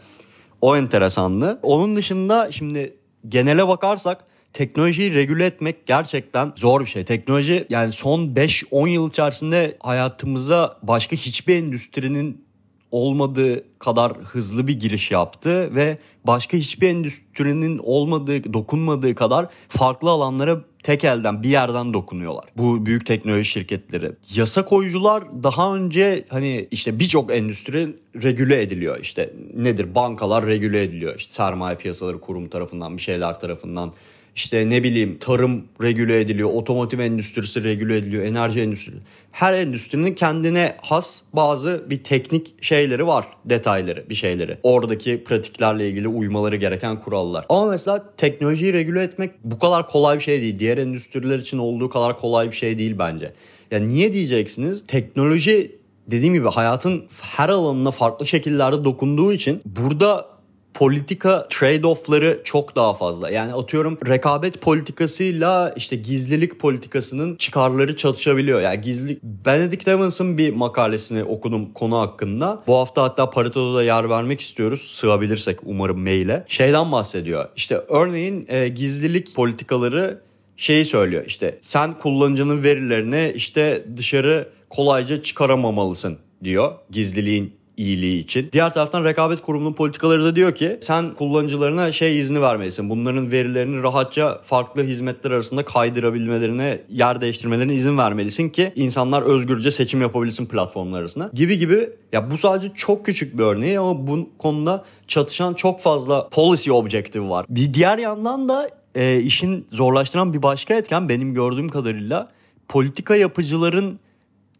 o 0.61 0.77
enteresandı. 0.77 1.59
Onun 1.61 1.95
dışında 1.95 2.51
şimdi 2.51 2.93
genele 3.27 3.67
bakarsak 3.67 4.25
teknolojiyi 4.53 5.13
regüle 5.13 5.45
etmek 5.45 5.87
gerçekten 5.87 6.53
zor 6.55 6.81
bir 6.81 6.85
şey. 6.85 7.03
Teknoloji 7.03 7.65
yani 7.69 7.91
son 7.91 8.19
5-10 8.19 8.89
yıl 8.89 9.09
içerisinde 9.09 9.77
hayatımıza 9.79 10.77
başka 10.83 11.15
hiçbir 11.15 11.55
endüstrinin 11.55 12.45
olmadığı 12.93 13.63
kadar 13.79 14.13
hızlı 14.13 14.67
bir 14.67 14.79
giriş 14.79 15.11
yaptı 15.11 15.75
ve 15.75 15.97
başka 16.25 16.57
hiçbir 16.57 16.89
endüstrinin 16.89 17.77
olmadığı, 17.83 18.53
dokunmadığı 18.53 19.15
kadar 19.15 19.47
farklı 19.67 20.09
alanlara 20.09 20.61
tek 20.83 21.03
elden 21.03 21.43
bir 21.43 21.49
yerden 21.49 21.93
dokunuyorlar. 21.93 22.45
Bu 22.57 22.85
büyük 22.85 23.05
teknoloji 23.05 23.45
şirketleri. 23.45 24.11
Yasa 24.35 24.65
koyucular 24.65 25.43
daha 25.43 25.75
önce 25.75 26.25
hani 26.29 26.67
işte 26.71 26.99
birçok 26.99 27.31
endüstri 27.31 27.95
regüle 28.23 28.61
ediliyor. 28.61 28.99
İşte 28.99 29.33
nedir? 29.53 29.95
Bankalar 29.95 30.45
regüle 30.45 30.83
ediliyor. 30.83 31.15
İşte 31.15 31.33
sermaye 31.33 31.77
piyasaları 31.77 32.19
kurum 32.19 32.49
tarafından, 32.49 32.97
bir 32.97 33.01
şeyler 33.01 33.39
tarafından 33.39 33.93
işte 34.35 34.69
ne 34.69 34.83
bileyim 34.83 35.17
tarım 35.19 35.63
regüle 35.81 36.19
ediliyor, 36.19 36.49
otomotiv 36.53 36.99
endüstrisi 36.99 37.63
regüle 37.63 37.97
ediliyor, 37.97 38.23
enerji 38.23 38.61
endüstrisi. 38.61 38.97
Her 39.31 39.53
endüstrinin 39.53 40.13
kendine 40.13 40.77
has 40.81 41.19
bazı 41.33 41.83
bir 41.89 42.03
teknik 42.03 42.63
şeyleri 42.63 43.07
var, 43.07 43.25
detayları, 43.45 44.09
bir 44.09 44.15
şeyleri. 44.15 44.57
Oradaki 44.63 45.23
pratiklerle 45.23 45.89
ilgili 45.89 46.07
uymaları 46.07 46.55
gereken 46.55 46.99
kurallar. 46.99 47.45
Ama 47.49 47.65
mesela 47.65 48.03
teknolojiyi 48.17 48.73
regüle 48.73 49.03
etmek 49.03 49.31
bu 49.43 49.59
kadar 49.59 49.89
kolay 49.89 50.17
bir 50.17 50.23
şey 50.23 50.41
değil. 50.41 50.59
Diğer 50.59 50.77
endüstriler 50.77 51.39
için 51.39 51.57
olduğu 51.57 51.89
kadar 51.89 52.19
kolay 52.19 52.51
bir 52.51 52.55
şey 52.55 52.77
değil 52.77 52.95
bence. 52.99 53.33
Yani 53.71 53.87
niye 53.87 54.13
diyeceksiniz? 54.13 54.83
Teknoloji 54.87 55.75
dediğim 56.07 56.33
gibi 56.33 56.47
hayatın 56.47 57.05
her 57.21 57.49
alanına 57.49 57.91
farklı 57.91 58.25
şekillerde 58.25 58.85
dokunduğu 58.85 59.33
için 59.33 59.61
burada 59.65 60.32
politika 60.73 61.47
trade-off'ları 61.49 62.43
çok 62.43 62.75
daha 62.75 62.93
fazla. 62.93 63.29
Yani 63.29 63.53
atıyorum 63.53 63.97
rekabet 64.07 64.61
politikasıyla 64.61 65.73
işte 65.77 65.95
gizlilik 65.95 66.59
politikasının 66.59 67.35
çıkarları 67.35 67.95
çatışabiliyor. 67.95 68.61
Yani 68.61 68.81
gizli 68.81 69.19
Benedict 69.23 69.87
Evans'ın 69.87 70.37
bir 70.37 70.53
makalesini 70.53 71.23
okudum 71.23 71.73
konu 71.73 71.99
hakkında. 71.99 72.63
Bu 72.67 72.75
hafta 72.75 73.03
hatta 73.03 73.29
Parito'da 73.29 73.77
da 73.77 73.83
yer 73.83 74.09
vermek 74.09 74.41
istiyoruz. 74.41 74.81
Sığabilirsek 74.81 75.59
umarım 75.63 75.99
maile. 75.99 76.45
Şeyden 76.47 76.91
bahsediyor. 76.91 77.49
İşte 77.55 77.75
örneğin 77.87 78.45
e, 78.47 78.67
gizlilik 78.67 79.35
politikaları 79.35 80.21
şeyi 80.57 80.85
söylüyor. 80.85 81.23
İşte 81.27 81.59
sen 81.61 81.99
kullanıcının 81.99 82.63
verilerini 82.63 83.31
işte 83.35 83.85
dışarı 83.97 84.49
kolayca 84.69 85.23
çıkaramamalısın 85.23 86.17
diyor. 86.43 86.71
Gizliliğin 86.91 87.62
iyiliği 87.77 88.19
için. 88.19 88.49
Diğer 88.51 88.73
taraftan 88.73 89.03
rekabet 89.03 89.41
kurumunun 89.41 89.73
politikaları 89.73 90.23
da 90.23 90.35
diyor 90.35 90.55
ki 90.55 90.77
sen 90.81 91.13
kullanıcılarına 91.13 91.91
şey 91.91 92.19
izni 92.19 92.41
vermelisin. 92.41 92.89
Bunların 92.89 93.31
verilerini 93.31 93.83
rahatça 93.83 94.41
farklı 94.43 94.83
hizmetler 94.83 95.31
arasında 95.31 95.65
kaydırabilmelerine, 95.65 96.81
yer 96.89 97.21
değiştirmelerine 97.21 97.73
izin 97.73 97.97
vermelisin 97.97 98.49
ki 98.49 98.73
insanlar 98.75 99.21
özgürce 99.21 99.71
seçim 99.71 100.01
yapabilsin 100.01 100.45
platformlar 100.45 100.99
arasında. 100.99 101.29
Gibi 101.33 101.57
gibi. 101.57 101.89
Ya 102.13 102.31
bu 102.31 102.37
sadece 102.37 102.73
çok 102.75 103.05
küçük 103.05 103.37
bir 103.37 103.43
örneği 103.43 103.79
ama 103.79 104.07
bu 104.07 104.29
konuda 104.37 104.85
çatışan 105.07 105.53
çok 105.53 105.79
fazla 105.79 106.29
policy 106.29 106.71
objective 106.71 107.29
var. 107.29 107.45
Bir 107.49 107.73
diğer 107.73 107.97
yandan 107.97 108.49
da 108.49 108.69
e, 108.95 109.19
işin 109.19 109.67
zorlaştıran 109.71 110.33
bir 110.33 110.43
başka 110.43 110.73
etken 110.73 111.09
benim 111.09 111.33
gördüğüm 111.33 111.69
kadarıyla 111.69 112.31
politika 112.67 113.15
yapıcıların 113.15 113.99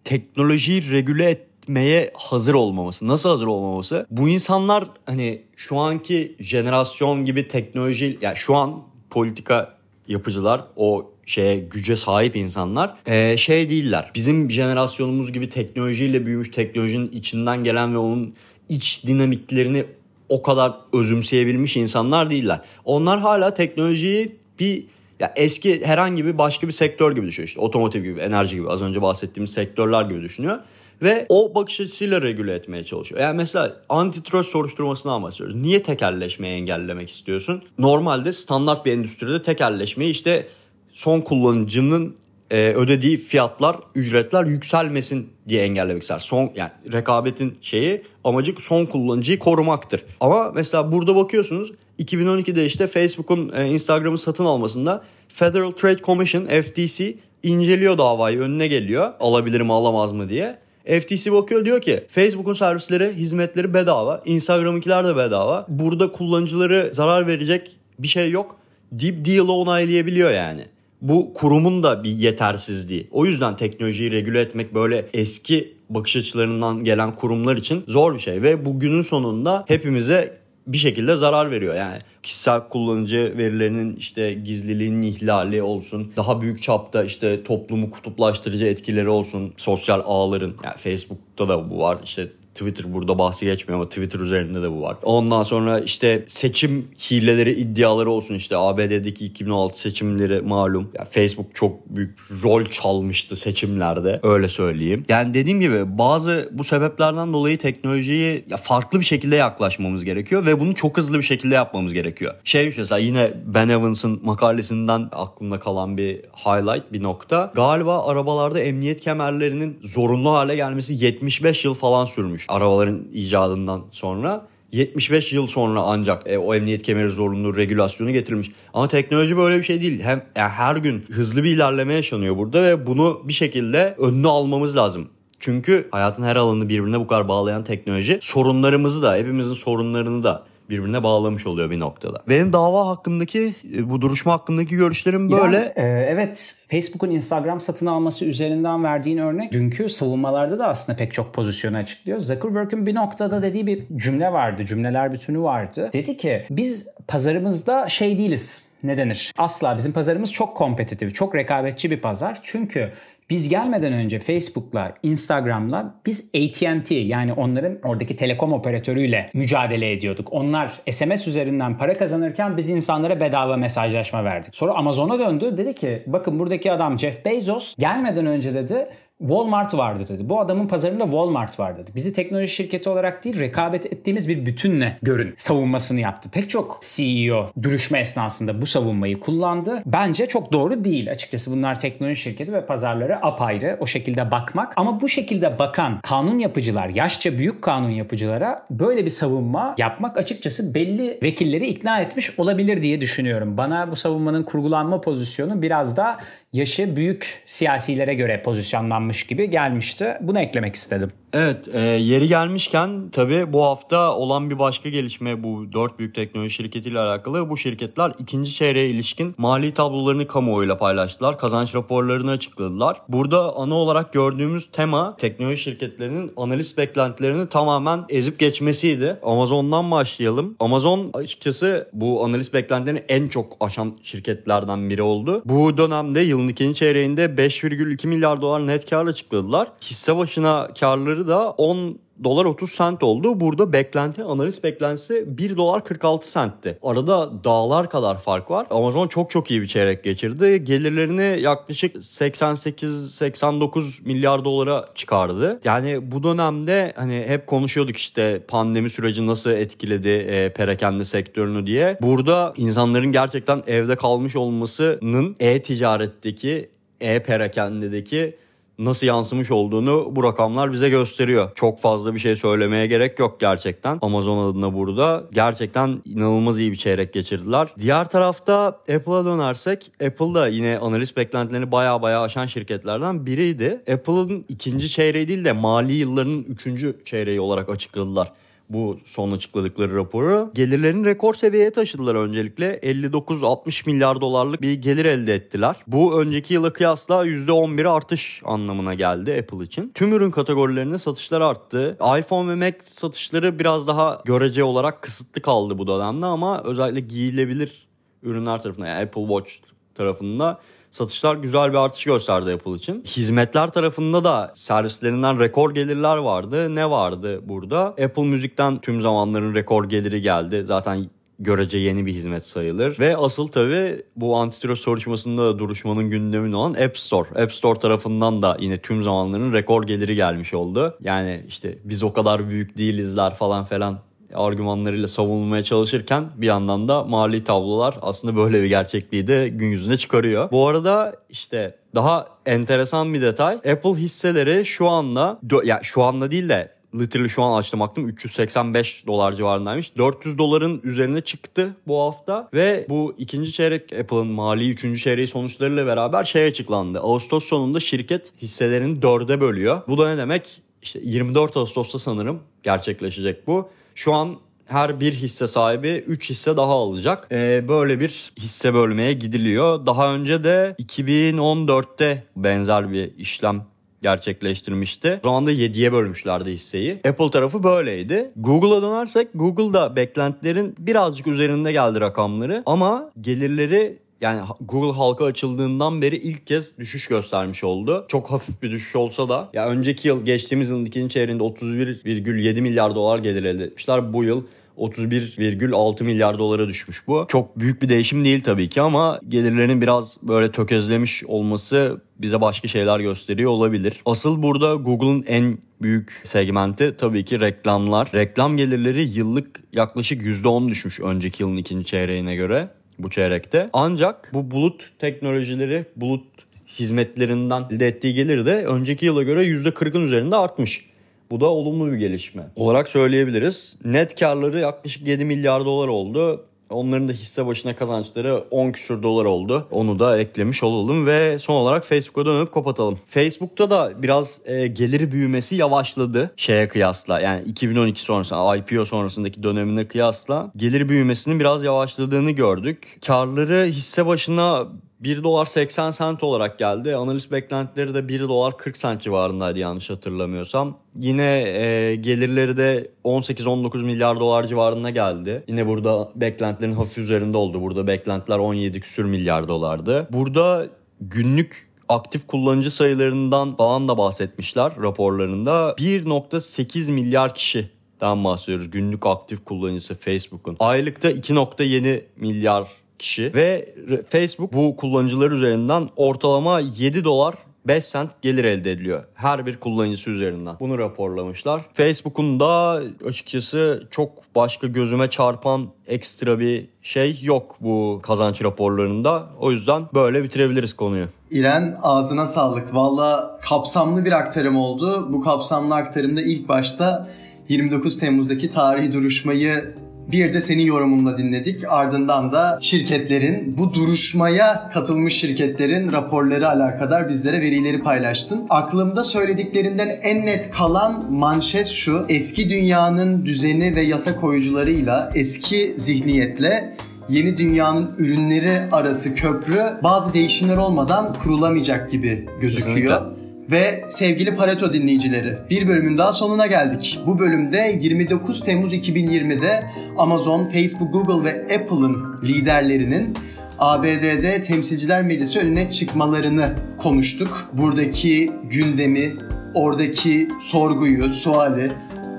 teknolojiyi 0.04 0.92
regüle 0.92 1.30
et 1.30 1.42
etmeye 1.64 2.12
hazır 2.14 2.54
olmaması. 2.54 3.08
Nasıl 3.08 3.30
hazır 3.30 3.48
olmaması? 3.48 4.06
Bu 4.12 4.30
insanlar 4.30 4.84
hani 5.06 5.42
şu 5.56 5.78
anki 5.78 6.36
jenerasyon 6.40 7.26
gibi 7.26 7.48
teknoloji 7.48 8.18
yani 8.22 8.36
şu 8.36 8.56
an 8.56 8.84
politika 9.10 9.78
yapıcılar 10.08 10.64
o 10.76 11.12
şeye 11.26 11.58
güce 11.58 11.96
sahip 11.96 12.36
insanlar 12.36 12.96
ee, 13.06 13.38
şey 13.38 13.70
değiller. 13.70 14.12
Bizim 14.16 14.52
jenerasyonumuz 14.52 15.34
gibi 15.34 15.50
teknolojiyle 15.50 16.26
büyümüş 16.26 16.52
teknolojinin 16.52 17.12
içinden 17.12 17.64
gelen 17.64 17.94
ve 17.94 17.98
onun 17.98 18.34
iç 18.70 19.08
dinamiklerini 19.08 19.86
o 20.30 20.42
kadar 20.42 20.74
özümseyebilmiş 20.94 21.78
insanlar 21.78 22.30
değiller. 22.30 22.62
Onlar 22.86 23.20
hala 23.20 23.54
teknolojiyi 23.54 24.36
bir 24.60 24.84
ya 25.20 25.34
eski 25.36 25.86
herhangi 25.86 26.26
bir 26.26 26.38
başka 26.38 26.68
bir 26.68 26.72
sektör 26.72 27.16
gibi 27.16 27.28
düşünüyor. 27.28 27.48
İşte 27.48 27.60
otomotiv 27.60 28.04
gibi, 28.04 28.20
enerji 28.20 28.56
gibi 28.56 28.70
az 28.70 28.82
önce 28.82 29.02
bahsettiğimiz 29.02 29.52
sektörler 29.52 30.02
gibi 30.02 30.22
düşünüyor. 30.22 30.60
Ve 31.02 31.26
o 31.30 31.56
bakış 31.56 31.82
açısıyla 31.82 32.22
regüle 32.22 32.54
etmeye 32.54 32.84
çalışıyor. 32.84 33.22
Yani 33.22 33.38
mesela 33.38 33.76
antitrust 33.90 34.50
soruşturmasından 34.50 35.24
bahsediyoruz. 35.24 35.56
Niye 35.56 35.84
tekelleşmeyi 35.84 36.54
engellemek 36.54 37.10
istiyorsun? 37.10 37.64
Normalde 37.78 38.32
standart 38.32 38.86
bir 38.86 38.92
endüstride 38.92 39.42
tekelleşmeyi 39.42 40.12
işte 40.12 40.48
son 40.94 41.22
kullanıcının 41.22 42.16
e, 42.52 42.74
ödediği 42.74 43.18
fiyatlar, 43.18 43.76
ücretler 43.96 44.46
yükselmesin 44.46 45.30
diye 45.48 45.64
engellemek 45.64 46.02
ister. 46.02 46.20
Son 46.20 46.52
yani 46.56 46.72
rekabetin 46.94 47.58
şeyi 47.62 48.02
amacı 48.24 48.56
son 48.60 48.86
kullanıcıyı 48.86 49.40
korumaktır. 49.40 50.04
Ama 50.20 50.52
mesela 50.56 50.92
burada 50.92 51.16
bakıyorsunuz 51.16 51.72
2012'de 52.00 52.66
işte 52.66 52.88
Facebook'un 52.88 53.52
e, 53.56 53.68
Instagram'ı 53.70 54.18
satın 54.18 54.46
almasında 54.46 55.04
Federal 55.28 55.72
Trade 55.72 56.02
Commission 56.04 56.46
FTC 56.46 57.16
inceliyor 57.44 57.98
davayı 57.98 58.40
önüne 58.40 58.68
geliyor. 58.68 59.14
Alabilir 59.20 59.62
mi 59.62 59.74
alamaz 59.74 60.14
mı 60.14 60.30
diye. 60.30 60.63
FTC 60.86 61.32
bakıyor 61.32 61.66
diyor 61.66 61.82
ki 61.82 62.04
Facebook'un 62.08 62.54
servisleri, 62.54 63.14
hizmetleri 63.14 63.74
bedava. 63.74 64.22
Instagram'ınkiler 64.26 65.06
de 65.06 65.16
bedava. 65.16 65.66
Burada 65.70 66.12
kullanıcıları 66.12 66.90
zarar 66.94 67.28
verecek 67.28 67.80
bir 68.00 68.08
şey 68.08 68.32
yok. 68.32 68.56
Deep 68.92 69.26
deal'ı 69.26 69.52
onaylayabiliyor 69.52 70.32
yani 70.32 70.66
bu 71.04 71.34
kurumun 71.34 71.84
da 71.84 72.04
bir 72.04 72.10
yetersizliği. 72.10 73.08
O 73.12 73.26
yüzden 73.26 73.56
teknolojiyi 73.56 74.12
regüle 74.12 74.42
etmek 74.42 74.76
böyle 74.76 75.06
eski 75.14 75.74
bakış 75.90 76.16
açılarından 76.16 76.84
gelen 76.84 77.16
kurumlar 77.16 77.58
için 77.58 77.84
zor 77.88 78.14
bir 78.14 78.20
şey 78.20 78.42
ve 78.42 78.66
bugünün 78.66 79.02
sonunda 79.02 79.66
hepimize 79.68 80.38
bir 80.68 80.78
şekilde 80.78 81.16
zarar 81.16 81.52
veriyor. 81.52 81.76
Yani 81.76 82.00
kişisel 82.24 82.68
kullanıcı 82.70 83.34
verilerinin 83.38 83.96
işte 83.96 84.34
gizliliğinin 84.34 85.02
ihlali 85.02 85.62
olsun. 85.62 86.14
Daha 86.18 86.42
büyük 86.42 86.62
çapta 86.62 87.04
işte 87.04 87.44
toplumu 87.44 87.90
kutuplaştırıcı 87.90 88.66
etkileri 88.66 89.10
olsun. 89.10 89.54
Sosyal 89.58 90.02
ağların 90.06 90.56
yani 90.64 90.78
Facebook'ta 90.78 91.48
da 91.48 91.70
bu 91.70 91.80
var. 91.80 91.98
İşte 92.04 92.28
Twitter 92.54 92.94
burada 92.94 93.20
bahsi 93.20 93.46
geçmiyor 93.46 93.80
ama 93.80 93.90
Twitter 93.90 94.20
üzerinde 94.20 94.62
de 94.62 94.72
bu 94.72 94.82
var. 94.82 94.98
Ondan 95.04 95.44
sonra 95.44 95.80
işte 95.80 96.26
seçim 96.28 96.88
hileleri 97.12 97.52
iddiaları 97.54 98.12
olsun 98.12 98.36
işte 98.36 98.58
ABD'deki 98.58 99.26
2016 99.26 99.80
seçimleri 99.80 100.42
malum. 100.42 100.92
Ya 101.00 101.06
Facebook 101.06 101.56
çok 101.56 101.90
büyük 101.90 102.20
rol 102.44 102.66
çalmıştı 102.66 103.36
seçimlerde 103.36 104.20
öyle 104.24 104.48
söyleyeyim. 104.48 105.06
Yani 105.10 105.34
dediğim 105.34 105.60
gibi 105.60 105.98
bazı 105.98 106.50
bu 106.52 106.64
sebeplerden 106.64 107.34
dolayı 107.34 107.58
teknolojiyi 107.58 108.46
ya 108.50 108.58
farklı 108.58 109.00
bir 109.00 109.06
şekilde 109.06 109.36
yaklaşmamız 109.36 110.06
gerekiyor 110.06 110.46
ve 110.46 110.60
bunu 110.60 110.76
çok 110.76 110.98
hızlı 110.98 111.18
bir 111.18 111.24
şekilde 111.24 111.56
yapmamız 111.56 111.94
gerekiyor. 111.94 112.34
Şey 112.44 112.74
mesela 112.78 113.00
yine 113.00 113.34
Ben 113.46 113.70
Evans'ın 113.70 114.20
makalesinden 114.24 115.10
aklımda 115.12 115.60
kalan 115.60 115.98
bir 115.98 116.16
highlight 116.46 116.94
bir 116.94 117.04
nokta. 117.04 117.52
Galiba 117.56 118.08
arabalarda 118.08 118.60
emniyet 118.60 119.02
kemerlerinin 119.02 119.80
zorunlu 119.84 120.32
hale 120.32 120.56
gelmesi 120.56 121.06
75 121.06 121.66
yıl 121.66 121.74
falan 121.74 122.06
sürmüş 122.06 122.43
arabaların 122.48 123.02
icadından 123.14 123.84
sonra. 123.92 124.48
75 124.72 125.34
yıl 125.34 125.48
sonra 125.48 125.82
ancak 125.82 126.24
e, 126.26 126.38
o 126.38 126.56
emniyet 126.56 126.84
kemeri 126.84 127.10
zorunlu 127.10 127.56
regülasyonu 127.56 128.12
getirilmiş. 128.12 128.52
Ama 128.74 128.88
teknoloji 128.88 129.38
böyle 129.38 129.58
bir 129.58 129.64
şey 129.64 129.82
değil. 129.82 130.02
Hem 130.02 130.26
yani 130.36 130.50
her 130.50 130.76
gün 130.76 131.06
hızlı 131.12 131.44
bir 131.44 131.50
ilerleme 131.50 131.94
yaşanıyor 131.94 132.38
burada 132.38 132.64
ve 132.64 132.88
bunu 132.88 133.22
bir 133.24 133.34
şekilde 133.34 133.96
önünü 133.98 134.28
almamız 134.28 134.76
lazım. 134.76 135.10
Çünkü 135.40 135.88
hayatın 135.92 136.24
her 136.24 136.36
alanını 136.36 136.70
birbirine 136.70 137.00
bu 137.00 137.08
kadar 137.08 137.28
bağlayan 137.28 137.64
teknoloji 137.64 138.20
sorunlarımızı 138.22 139.02
da 139.02 139.16
hepimizin 139.16 139.54
sorunlarını 139.54 140.24
da 140.24 140.44
birbirine 140.70 141.04
bağlamış 141.04 141.48
oluyor 141.48 141.70
bir 141.70 141.80
noktada. 141.80 142.24
Benim 142.30 142.54
dava 142.54 142.88
hakkındaki 142.88 143.56
e, 143.76 143.90
bu 143.90 144.02
duruşma 144.02 144.34
hakkındaki 144.34 144.76
görüşlerim 144.76 145.32
böyle. 145.32 145.58
Yani, 145.58 145.74
e, 145.76 146.06
evet 146.10 146.56
Facebook'un 146.68 147.12
Instagram 147.12 147.62
satın 147.62 147.86
alması 147.86 148.26
üzerinden 148.26 148.84
verdiğin 148.84 149.18
örnek 149.18 149.52
dünkü 149.52 149.90
savunmalarda 149.90 150.60
da 150.60 150.68
aslında 150.68 150.98
pek 150.98 151.14
çok 151.14 151.34
pozisyonu 151.34 151.78
açıklıyor. 151.78 152.20
Zuckerberg'in 152.20 152.86
bir 152.86 152.96
noktada 152.96 153.42
dediği 153.42 153.68
bir 153.68 153.84
cümle 153.96 154.34
vardı. 154.34 154.66
Cümleler 154.66 155.14
bütünü 155.14 155.40
vardı. 155.42 155.90
Dedi 155.94 156.18
ki 156.18 156.44
biz 156.50 156.88
pazarımızda 157.08 157.90
şey 157.90 158.18
değiliz 158.18 158.62
ne 158.84 158.98
denir? 158.98 159.34
Asla 159.38 159.78
bizim 159.78 159.92
pazarımız 159.92 160.34
çok 160.34 160.58
kompetitif, 160.58 161.16
çok 161.16 161.36
rekabetçi 161.36 161.92
bir 161.92 162.02
pazar. 162.02 162.40
Çünkü 162.44 162.92
biz 163.30 163.50
gelmeden 163.50 163.94
önce 163.94 164.20
Facebook'la, 164.20 164.94
Instagram'la 165.04 165.96
biz 166.06 166.32
AT&T 166.36 166.96
yani 166.96 167.34
onların 167.34 167.78
oradaki 167.84 168.16
telekom 168.16 168.54
operatörüyle 168.54 169.30
mücadele 169.34 169.92
ediyorduk. 169.92 170.34
Onlar 170.34 170.82
SMS 170.92 171.28
üzerinden 171.28 171.78
para 171.78 171.98
kazanırken 171.98 172.58
biz 172.58 172.70
insanlara 172.70 173.20
bedava 173.20 173.58
mesajlaşma 173.58 174.24
verdik. 174.24 174.56
Sonra 174.56 174.74
Amazon'a 174.74 175.20
döndü 175.20 175.58
dedi 175.58 175.74
ki 175.74 176.04
bakın 176.08 176.40
buradaki 176.40 176.72
adam 176.72 177.00
Jeff 177.00 177.26
Bezos 177.26 177.76
gelmeden 177.76 178.26
önce 178.26 178.54
dedi 178.54 178.88
Walmart 179.28 179.74
vardı 179.74 180.04
dedi. 180.10 180.30
Bu 180.30 180.40
adamın 180.40 180.68
pazarında 180.68 181.04
Walmart 181.04 181.60
var 181.60 181.78
dedi. 181.78 181.92
Bizi 181.96 182.14
teknoloji 182.14 182.48
şirketi 182.48 182.90
olarak 182.90 183.24
değil 183.24 183.40
rekabet 183.40 183.86
ettiğimiz 183.86 184.30
bir 184.30 184.46
bütünle 184.46 184.98
görün 185.02 185.34
savunmasını 185.36 186.00
yaptı. 186.00 186.30
Pek 186.34 186.50
çok 186.50 186.80
CEO 186.82 187.50
duruşma 187.62 187.98
esnasında 187.98 188.62
bu 188.62 188.66
savunmayı 188.66 189.20
kullandı. 189.20 189.82
Bence 189.86 190.26
çok 190.26 190.54
doğru 190.54 190.84
değil. 190.84 191.12
Açıkçası 191.12 191.52
bunlar 191.52 191.80
teknoloji 191.80 192.22
şirketi 192.22 192.54
ve 192.54 192.66
pazarları 192.66 193.26
apayrı 193.26 193.78
o 193.80 193.86
şekilde 193.86 194.32
bakmak. 194.32 194.74
Ama 194.76 195.02
bu 195.02 195.10
şekilde 195.10 195.60
bakan 195.60 196.00
kanun 196.02 196.40
yapıcılar, 196.40 196.90
yaşça 196.90 197.38
büyük 197.38 197.62
kanun 197.62 197.90
yapıcılara 197.90 198.66
böyle 198.70 199.06
bir 199.06 199.10
savunma 199.10 199.76
yapmak 199.78 200.18
açıkçası 200.18 200.76
belli 200.76 201.20
vekilleri 201.24 201.66
ikna 201.66 202.00
etmiş 202.00 202.40
olabilir 202.40 202.82
diye 202.82 203.02
düşünüyorum. 203.02 203.58
Bana 203.58 203.92
bu 203.92 203.96
savunmanın 203.96 204.44
kurgulanma 204.44 205.02
pozisyonu 205.02 205.62
biraz 205.62 205.98
da 205.98 206.18
yaşı 206.54 206.96
büyük 206.96 207.44
siyasilere 207.46 208.14
göre 208.14 208.42
pozisyonlanmış 208.44 209.24
gibi 209.28 209.50
gelmişti. 209.50 210.18
Bunu 210.22 210.40
eklemek 210.40 210.76
istedim. 210.76 211.12
Evet 211.34 211.68
e, 211.74 211.80
yeri 211.80 212.28
gelmişken 212.28 213.10
tabii 213.12 213.54
bu 213.54 213.64
hafta 213.64 214.16
olan 214.16 214.50
bir 214.50 214.60
başka 214.60 214.90
gelişme 214.90 215.44
bu 215.44 215.74
dört 215.74 216.00
büyük 216.00 216.16
teknoloji 216.16 216.52
şirketiyle 216.52 217.00
alakalı. 217.00 217.50
Bu 217.50 217.58
şirketler 217.58 218.12
ikinci 218.20 218.54
çeyreğe 218.54 218.90
ilişkin 218.90 219.36
mali 219.38 219.74
tablolarını 219.74 220.28
kamuoyuyla 220.28 220.78
paylaştılar. 220.78 221.38
Kazanç 221.38 221.76
raporlarını 221.76 222.32
açıkladılar. 222.32 223.02
Burada 223.10 223.56
ana 223.56 223.74
olarak 223.74 224.14
gördüğümüz 224.14 224.70
tema 224.72 225.18
teknoloji 225.18 225.58
şirketlerinin 225.58 226.32
analiz 226.38 226.78
beklentilerini 226.78 227.50
tamamen 227.50 228.06
ezip 228.10 228.40
geçmesiydi. 228.40 229.20
Amazon'dan 229.24 229.92
başlayalım. 229.92 230.56
Amazon 230.60 231.12
açıkçası 231.14 231.90
bu 231.94 232.26
analiz 232.26 232.54
beklentilerini 232.54 233.04
en 233.10 233.28
çok 233.28 233.58
aşan 233.60 233.98
şirketlerden 234.04 234.90
biri 234.90 235.02
oldu. 235.02 235.42
Bu 235.46 235.78
dönemde 235.78 236.20
yılın 236.20 236.48
ikinci 236.48 236.80
çeyreğinde 236.80 237.26
5,2 237.26 238.08
milyar 238.08 238.42
dolar 238.42 238.68
net 238.68 238.90
kar 238.90 239.06
açıkladılar. 239.06 239.68
Hisse 239.82 240.18
başına 240.18 240.68
karları 240.80 241.23
da 241.28 241.52
10 241.52 242.00
dolar 242.24 242.46
30 242.46 242.72
sent 242.72 243.04
oldu. 243.04 243.40
Burada 243.40 243.74
beklenti 243.74 244.24
analiz 244.24 244.64
beklentisi 244.64 245.38
1 245.38 245.58
dolar 245.58 245.84
46 245.84 246.32
sentti. 246.32 246.80
Arada 246.84 247.44
dağlar 247.44 247.90
kadar 247.90 248.18
fark 248.18 248.52
var. 248.52 248.68
Amazon 248.70 249.08
çok 249.08 249.32
çok 249.32 249.52
iyi 249.52 249.62
bir 249.62 249.68
çeyrek 249.68 250.04
geçirdi. 250.04 250.64
Gelirlerini 250.64 251.42
yaklaşık 251.42 251.96
88-89 251.96 254.08
milyar 254.08 254.46
dolara 254.46 254.86
çıkardı. 254.96 255.60
Yani 255.64 256.12
bu 256.12 256.24
dönemde 256.24 256.94
hani 256.96 257.24
hep 257.28 257.48
konuşuyorduk 257.48 257.98
işte 257.98 258.44
pandemi 258.48 258.90
süreci 258.90 259.28
nasıl 259.28 259.52
etkiledi 259.52 260.10
e, 260.10 260.54
perakende 260.54 261.06
sektörünü 261.06 261.68
diye. 261.68 261.98
Burada 262.02 262.54
insanların 262.58 263.12
gerçekten 263.12 263.64
evde 263.68 263.96
kalmış 263.96 264.36
olmasının 264.36 265.36
e-ticaretteki 265.40 266.70
e-perakendedeki 267.02 268.36
nasıl 268.80 269.08
yansımış 269.08 269.52
olduğunu 269.52 270.08
bu 270.12 270.24
rakamlar 270.24 270.74
bize 270.74 270.90
gösteriyor. 270.90 271.52
Çok 271.56 271.80
fazla 271.80 272.14
bir 272.14 272.20
şey 272.20 272.36
söylemeye 272.36 272.88
gerek 272.88 273.20
yok 273.20 273.40
gerçekten. 273.40 274.00
Amazon 274.02 274.52
adına 274.52 274.74
burada 274.74 275.24
gerçekten 275.32 276.02
inanılmaz 276.06 276.60
iyi 276.60 276.72
bir 276.72 276.78
çeyrek 276.78 277.14
geçirdiler. 277.14 277.68
Diğer 277.80 278.10
tarafta 278.10 278.66
Apple'a 278.66 279.26
dönersek 279.26 279.92
Apple 280.06 280.34
da 280.34 280.48
yine 280.48 280.78
analiz 280.78 281.18
beklentilerini 281.18 281.72
baya 281.72 282.02
baya 282.02 282.22
aşan 282.22 282.46
şirketlerden 282.46 283.26
biriydi. 283.26 283.84
Apple'ın 283.94 284.46
ikinci 284.50 284.90
çeyreği 284.90 285.28
değil 285.28 285.46
de 285.46 285.52
mali 285.52 285.94
yıllarının 285.94 286.44
üçüncü 286.44 286.98
çeyreği 287.06 287.42
olarak 287.42 287.70
açıkladılar 287.70 288.32
bu 288.70 289.00
son 289.06 289.32
açıkladıkları 289.32 289.96
raporu. 289.96 290.52
Gelirlerini 290.54 291.06
rekor 291.06 291.34
seviyeye 291.34 291.72
taşıdılar 291.72 292.16
öncelikle. 292.16 292.78
59-60 292.78 293.90
milyar 293.90 294.22
dolarlık 294.22 294.62
bir 294.62 294.74
gelir 294.74 295.06
elde 295.06 295.34
ettiler. 295.34 295.76
Bu 295.88 296.22
önceki 296.22 296.54
yıla 296.54 296.74
kıyasla 296.74 297.26
%11 297.26 297.90
artış 297.90 298.42
anlamına 298.46 298.94
geldi 298.94 299.38
Apple 299.40 299.66
için. 299.66 299.92
Tüm 299.94 300.14
ürün 300.14 300.32
kategorilerinde 300.32 301.00
satışlar 301.00 301.42
arttı. 301.42 301.98
iPhone 302.20 302.52
ve 302.52 302.56
Mac 302.56 302.78
satışları 302.86 303.60
biraz 303.60 303.88
daha 303.88 304.22
görece 304.26 304.64
olarak 304.64 305.02
kısıtlı 305.02 305.42
kaldı 305.42 305.78
bu 305.78 305.88
dönemde 305.88 306.26
ama 306.26 306.64
özellikle 306.64 307.00
giyilebilir 307.00 307.88
ürünler 308.24 308.64
tarafında 308.64 308.88
yani 308.88 309.06
Apple 309.06 309.22
Watch 309.22 309.52
tarafında 309.96 310.60
satışlar 310.92 311.36
güzel 311.36 311.72
bir 311.72 311.78
artış 311.78 312.04
gösterdi 312.04 312.52
Apple 312.52 312.74
için. 312.74 313.04
Hizmetler 313.06 313.70
tarafında 313.72 314.24
da 314.24 314.52
servislerinden 314.56 315.40
rekor 315.40 315.74
gelirler 315.74 316.18
vardı. 316.18 316.76
Ne 316.76 316.90
vardı 316.90 317.42
burada? 317.50 317.86
Apple 317.86 318.24
Müzik'ten 318.24 318.82
tüm 318.82 319.02
zamanların 319.02 319.56
rekor 319.56 319.90
geliri 319.90 320.22
geldi. 320.22 320.66
Zaten 320.66 321.10
görece 321.40 321.78
yeni 321.78 322.06
bir 322.06 322.14
hizmet 322.14 322.46
sayılır. 322.46 323.00
Ve 323.00 323.18
asıl 323.18 323.48
tabii 323.48 324.04
bu 324.16 324.36
antitrust 324.36 324.84
soruşturmasında 324.84 325.46
da 325.46 325.60
duruşmanın 325.60 326.10
gündeminde 326.10 326.56
olan 326.56 326.74
App 326.74 326.98
Store. 326.98 327.44
App 327.44 327.54
Store 327.54 327.80
tarafından 327.80 328.42
da 328.42 328.58
yine 328.60 328.78
tüm 328.78 329.04
zamanların 329.04 329.54
rekor 329.54 329.84
geliri 329.84 330.16
gelmiş 330.16 330.54
oldu. 330.54 330.98
Yani 331.02 331.46
işte 331.48 331.78
biz 331.84 332.04
o 332.04 332.14
kadar 332.14 332.50
büyük 332.50 332.78
değilizler 332.78 333.34
falan 333.34 333.66
falan 333.66 334.00
argümanlarıyla 334.36 335.08
savunulmaya 335.08 335.64
çalışırken 335.64 336.30
bir 336.36 336.48
yandan 336.48 336.88
da 336.88 337.04
mali 337.04 337.44
tablolar 337.44 337.98
aslında 338.02 338.36
böyle 338.36 338.64
bir 338.64 338.68
gerçekliği 338.68 339.28
de 339.28 339.50
gün 339.50 339.68
yüzüne 339.68 339.98
çıkarıyor. 339.98 340.52
Bu 340.52 340.68
arada 340.68 341.16
işte 341.30 341.76
daha 341.96 342.28
enteresan 342.46 343.14
bir 343.14 343.22
detay. 343.22 343.56
Apple 343.56 343.96
hisseleri 343.96 344.66
şu 344.66 344.90
anda 344.90 345.40
ya 345.64 345.80
şu 345.84 346.04
anda 346.04 346.32
değil 346.32 346.50
de 346.50 346.74
literally 347.00 347.30
şu 347.30 347.44
an 347.44 347.58
açtım 347.60 347.80
baktım 347.80 348.08
385 348.08 349.08
dolar 349.08 349.34
civarındaymış. 349.34 349.98
400 349.98 350.38
doların 350.38 350.82
üzerine 350.84 351.22
çıktı 351.22 351.76
bu 351.88 352.02
hafta 352.02 352.50
ve 352.54 352.86
bu 352.90 353.16
ikinci 353.18 353.52
çeyrek 353.52 353.94
Apple'ın 353.94 354.28
mali 354.28 354.70
üçüncü 354.70 355.02
çeyreği 355.02 355.28
sonuçlarıyla 355.28 355.86
beraber 355.86 356.24
şey 356.24 356.44
açıklandı. 356.44 357.00
Ağustos 357.00 357.46
sonunda 357.46 357.80
şirket 357.80 358.32
hisselerini 358.42 359.02
dörde 359.02 359.42
bölüyor. 359.42 359.82
Bu 359.88 359.98
da 359.98 360.10
ne 360.10 360.18
demek? 360.18 360.62
İşte 360.82 361.00
24 361.04 361.58
Ağustos'ta 361.58 362.00
sanırım 362.00 362.40
gerçekleşecek 362.64 363.48
bu. 363.48 363.70
Şu 363.96 364.14
an 364.14 364.36
her 364.66 365.00
bir 365.00 365.14
hisse 365.14 365.48
sahibi 365.48 366.04
3 366.08 366.30
hisse 366.30 366.58
daha 366.58 366.74
alacak. 366.74 367.28
Ee, 367.32 367.68
böyle 367.68 368.00
bir 368.00 368.34
hisse 368.40 368.74
bölmeye 368.74 369.14
gidiliyor. 369.14 369.86
Daha 369.86 370.14
önce 370.14 370.44
de 370.44 370.76
2014'te 370.80 372.24
benzer 372.36 372.92
bir 372.92 373.18
işlem 373.18 373.66
gerçekleştirmişti. 374.02 375.20
O 375.24 375.28
zaman 375.28 375.46
da 375.46 375.52
7'ye 375.52 375.94
bölmüşlerdi 375.94 376.52
hisseyi. 376.52 377.02
Apple 377.08 377.32
tarafı 377.32 377.64
böyleydi. 377.64 378.32
Google'a 378.36 378.82
dönersek 378.82 379.28
Google'da 379.36 379.96
beklentilerin 379.96 380.76
birazcık 380.80 381.28
üzerinde 381.28 381.72
geldi 381.72 382.02
rakamları 382.02 382.64
ama 382.66 383.12
gelirleri 383.22 384.00
yani 384.24 384.42
Google 384.62 384.98
halka 384.98 385.26
açıldığından 385.26 386.02
beri 386.02 386.18
ilk 386.18 386.48
kez 386.48 386.78
düşüş 386.78 387.08
göstermiş 387.08 387.64
oldu. 387.64 388.06
Çok 388.08 388.32
hafif 388.32 388.62
bir 388.62 388.72
düşüş 388.72 388.96
olsa 388.96 389.30
da 389.30 389.50
ya 389.54 389.68
önceki 389.68 390.08
yıl 390.08 390.26
geçtiğimiz 390.26 390.70
yılın 390.70 390.86
ikinci 390.86 391.14
çeyreğinde 391.14 391.44
31,7 391.44 392.62
milyar 392.62 392.96
dolar 392.96 393.20
gelir 393.20 393.44
elde 393.44 393.64
etmişler. 393.64 394.14
Bu 394.14 394.24
yıl 394.24 394.44
31,6 394.78 396.04
milyar 396.04 396.40
dolara 396.40 396.68
düşmüş 396.68 397.08
bu. 397.08 397.26
Çok 397.30 397.60
büyük 397.60 397.82
bir 397.82 397.90
değişim 397.90 398.26
değil 398.26 398.44
tabii 398.44 398.70
ki 398.70 398.82
ama 398.82 399.20
gelirlerin 399.30 399.82
biraz 399.82 400.18
böyle 400.24 400.52
tökezlemiş 400.52 401.24
olması 401.24 402.02
bize 402.18 402.42
başka 402.42 402.68
şeyler 402.68 403.00
gösteriyor 403.00 403.52
olabilir. 403.52 404.02
Asıl 404.06 404.44
burada 404.44 404.76
Google'ın 404.76 405.24
en 405.28 405.58
büyük 405.82 406.22
segmenti 406.24 406.96
tabii 406.98 407.26
ki 407.26 407.40
reklamlar. 407.40 408.10
Reklam 408.14 408.58
gelirleri 408.58 409.08
yıllık 409.08 409.64
yaklaşık 409.74 410.22
%10 410.22 410.70
düşmüş 410.70 411.00
önceki 411.00 411.44
yılın 411.44 411.58
ikinci 411.58 411.86
çeyreğine 411.86 412.36
göre 412.36 412.70
bu 413.00 413.10
çeyrekte. 413.10 413.70
Ancak 413.74 414.30
bu 414.34 414.52
bulut 414.52 414.92
teknolojileri, 415.00 415.86
bulut 415.96 416.26
hizmetlerinden 416.68 417.64
elde 417.72 417.88
ettiği 417.88 418.14
gelir 418.14 418.46
de 418.46 418.66
önceki 418.66 419.06
yıla 419.06 419.24
göre 419.24 419.44
%40'ın 419.44 420.06
üzerinde 420.06 420.36
artmış. 420.36 420.86
Bu 421.32 421.42
da 421.42 421.46
olumlu 421.46 421.92
bir 421.92 421.98
gelişme 421.98 422.44
olarak 422.56 422.90
söyleyebiliriz. 422.90 423.78
Net 423.86 424.20
karları 424.20 424.60
yaklaşık 424.60 425.08
7 425.08 425.26
milyar 425.26 425.66
dolar 425.66 425.88
oldu. 425.88 426.46
Onların 426.74 427.08
da 427.08 427.12
hisse 427.12 427.46
başına 427.46 427.76
kazançları 427.76 428.44
10 428.52 428.72
küsür 428.72 429.04
dolar 429.04 429.26
oldu. 429.26 429.68
Onu 429.72 430.00
da 430.00 430.20
eklemiş 430.20 430.64
olalım 430.64 431.06
ve 431.06 431.40
son 431.40 431.56
olarak 431.56 431.86
Facebook'a 431.86 432.26
dönüp 432.26 432.54
kapatalım. 432.54 433.00
Facebook'ta 433.08 433.70
da 433.70 434.04
biraz 434.04 434.42
e, 434.46 434.68
geliri 434.68 435.12
büyümesi 435.12 435.56
yavaşladı 435.56 436.32
şeye 436.38 436.68
kıyasla. 436.68 437.20
Yani 437.20 437.44
2012 437.44 438.02
sonrası 438.02 438.36
IPO 438.58 438.86
sonrasındaki 438.86 439.44
dönemine 439.44 439.88
kıyasla 439.88 440.52
gelir 440.56 440.90
büyümesinin 440.90 441.40
biraz 441.40 441.64
yavaşladığını 441.64 442.32
gördük. 442.32 443.00
Karları 443.06 443.66
hisse 443.66 444.06
başına 444.06 444.68
1 445.04 445.24
dolar 445.24 445.46
80 445.46 445.92
sent 445.92 446.24
olarak 446.24 446.60
geldi. 446.60 446.96
Analist 446.96 447.32
beklentileri 447.32 447.94
de 447.94 448.08
1 448.08 448.20
dolar 448.20 448.58
40 448.58 448.78
sent 448.78 449.02
civarındaydı 449.02 449.60
yanlış 449.60 449.90
hatırlamıyorsam. 449.90 450.78
Yine 451.00 451.42
e, 451.42 451.96
gelirleri 451.96 452.58
de 452.58 452.92
18-19 453.06 453.84
milyar 453.84 454.20
dolar 454.20 454.48
civarına 454.48 454.90
geldi. 454.90 455.44
Yine 455.48 455.68
burada 455.68 456.10
beklentilerin 456.16 456.74
hafif 456.74 456.98
üzerinde 456.98 457.38
oldu. 457.38 457.62
Burada 457.62 457.88
beklentiler 457.88 458.38
17 458.38 458.80
küsür 458.80 459.06
milyar 459.06 459.48
dolardı. 459.48 460.08
Burada 460.12 460.68
günlük 461.02 461.70
aktif 461.90 462.28
kullanıcı 462.28 462.72
sayılarından 462.72 463.56
falan 463.56 463.88
da 463.88 463.98
bahsetmişler 463.98 464.72
raporlarında. 464.82 465.76
1.8 465.78 466.92
milyar 466.92 467.36
kişi 467.36 467.70
bahsediyoruz. 468.02 468.72
Günlük 468.72 469.06
aktif 469.06 469.46
kullanıcısı 469.46 469.96
Facebook'un. 469.96 470.56
Aylıkta 470.60 471.12
2.7 471.12 472.04
milyar 472.16 472.83
kişi 473.04 473.34
ve 473.34 473.76
Facebook 474.10 474.54
bu 474.54 474.76
kullanıcılar 474.76 475.32
üzerinden 475.32 475.90
ortalama 475.96 476.60
7 476.78 477.04
dolar 477.04 477.36
5 477.68 477.84
sent 477.84 478.22
gelir 478.22 478.44
elde 478.44 478.72
ediliyor. 478.72 479.04
Her 479.14 479.46
bir 479.46 479.58
kullanıcısı 479.60 480.10
üzerinden. 480.10 480.56
Bunu 480.60 480.78
raporlamışlar. 480.78 481.62
Facebook'un 481.74 482.40
da 482.40 482.82
açıkçası 483.08 483.88
çok 483.92 484.36
başka 484.36 484.68
gözüme 484.68 485.10
çarpan 485.10 485.68
ekstra 485.88 486.40
bir 486.40 486.66
şey 486.82 487.20
yok 487.22 487.56
bu 487.60 488.00
kazanç 488.04 488.44
raporlarında. 488.44 489.30
O 489.40 489.52
yüzden 489.52 489.84
böyle 489.94 490.24
bitirebiliriz 490.24 490.74
konuyu. 490.74 491.06
İren 491.32 491.78
ağzına 491.82 492.28
sağlık. 492.28 492.76
Valla 492.76 493.40
kapsamlı 493.50 494.06
bir 494.06 494.12
aktarım 494.12 494.58
oldu. 494.58 495.08
Bu 495.14 495.22
kapsamlı 495.22 495.76
aktarımda 495.76 496.22
ilk 496.22 496.50
başta 496.50 497.10
29 497.50 498.00
Temmuz'daki 498.00 498.50
tarihi 498.50 498.92
duruşmayı 498.92 499.76
bir 500.12 500.34
de 500.34 500.42
senin 500.42 500.64
yorumunla 500.64 501.18
dinledik. 501.18 501.64
Ardından 501.68 502.32
da 502.32 502.60
şirketlerin, 502.62 503.58
bu 503.58 503.74
duruşmaya 503.74 504.70
katılmış 504.74 505.14
şirketlerin 505.14 505.92
raporları 505.92 506.50
alakadar 506.50 507.10
bizlere 507.10 507.42
verileri 507.42 507.84
paylaştın. 507.84 508.46
Aklımda 508.50 509.04
söylediklerinden 509.04 510.00
en 510.04 510.26
net 510.26 510.52
kalan 510.52 511.14
manşet 511.14 511.68
şu. 511.68 512.06
Eski 512.10 512.50
dünyanın 512.50 513.26
düzeni 513.26 513.76
ve 513.76 513.82
yasa 513.82 514.16
koyucularıyla, 514.16 515.12
eski 515.16 515.74
zihniyetle 515.78 516.74
yeni 517.10 517.38
dünyanın 517.38 517.92
ürünleri 517.98 518.62
arası 518.72 519.16
köprü 519.16 519.62
bazı 519.84 520.14
değişimler 520.14 520.58
olmadan 520.58 521.14
kurulamayacak 521.14 521.92
gibi 521.92 522.28
gözüküyor. 522.42 522.76
Kesinlikle. 522.76 523.23
Ve 523.52 523.86
sevgili 523.90 524.36
Pareto 524.36 524.74
dinleyicileri, 524.74 525.36
bir 525.50 525.68
bölümün 525.68 525.98
daha 525.98 526.14
sonuna 526.14 526.48
geldik. 526.48 527.00
Bu 527.08 527.20
bölümde 527.20 527.80
29 527.82 528.44
Temmuz 528.44 528.74
2020'de 528.74 529.64
Amazon, 529.98 530.46
Facebook, 530.46 530.94
Google 530.94 531.30
ve 531.30 531.56
Apple'ın 531.56 532.22
liderlerinin 532.24 533.14
ABD'de 533.60 534.42
Temsilciler 534.42 535.04
Meclisi 535.04 535.40
önüne 535.40 535.70
çıkmalarını 535.70 536.56
konuştuk. 536.78 537.50
Buradaki 537.54 538.32
gündemi, 538.50 539.14
oradaki 539.54 540.28
sorguyu, 540.42 541.10
suali, 541.10 541.72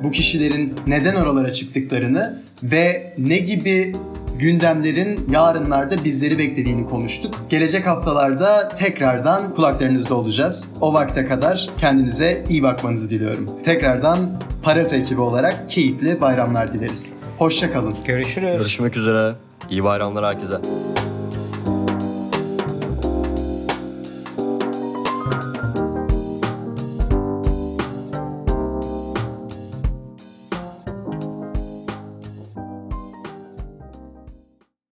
bu 0.02 0.10
kişilerin 0.10 0.74
neden 0.86 1.14
oralara 1.14 1.50
çıktıklarını 1.50 2.38
ve 2.62 3.14
ne 3.18 3.38
gibi 3.38 3.92
gündemlerin 4.38 5.26
yarınlarda 5.30 6.04
bizleri 6.04 6.38
beklediğini 6.38 6.86
konuştuk. 6.86 7.34
Gelecek 7.50 7.86
haftalarda 7.86 8.68
tekrardan 8.68 9.54
kulaklarınızda 9.54 10.14
olacağız. 10.14 10.68
O 10.80 10.94
vakte 10.94 11.26
kadar 11.26 11.70
kendinize 11.80 12.44
iyi 12.48 12.62
bakmanızı 12.62 13.10
diliyorum. 13.10 13.50
Tekrardan 13.64 14.18
Pareto 14.62 14.96
ekibi 14.96 15.20
olarak 15.20 15.70
keyifli 15.70 16.20
bayramlar 16.20 16.72
dileriz. 16.72 17.12
Hoşçakalın. 17.38 17.94
Görüşürüz. 18.06 18.58
Görüşmek 18.58 18.96
üzere. 18.96 19.32
İyi 19.70 19.84
bayramlar 19.84 20.24
herkese. 20.24 20.56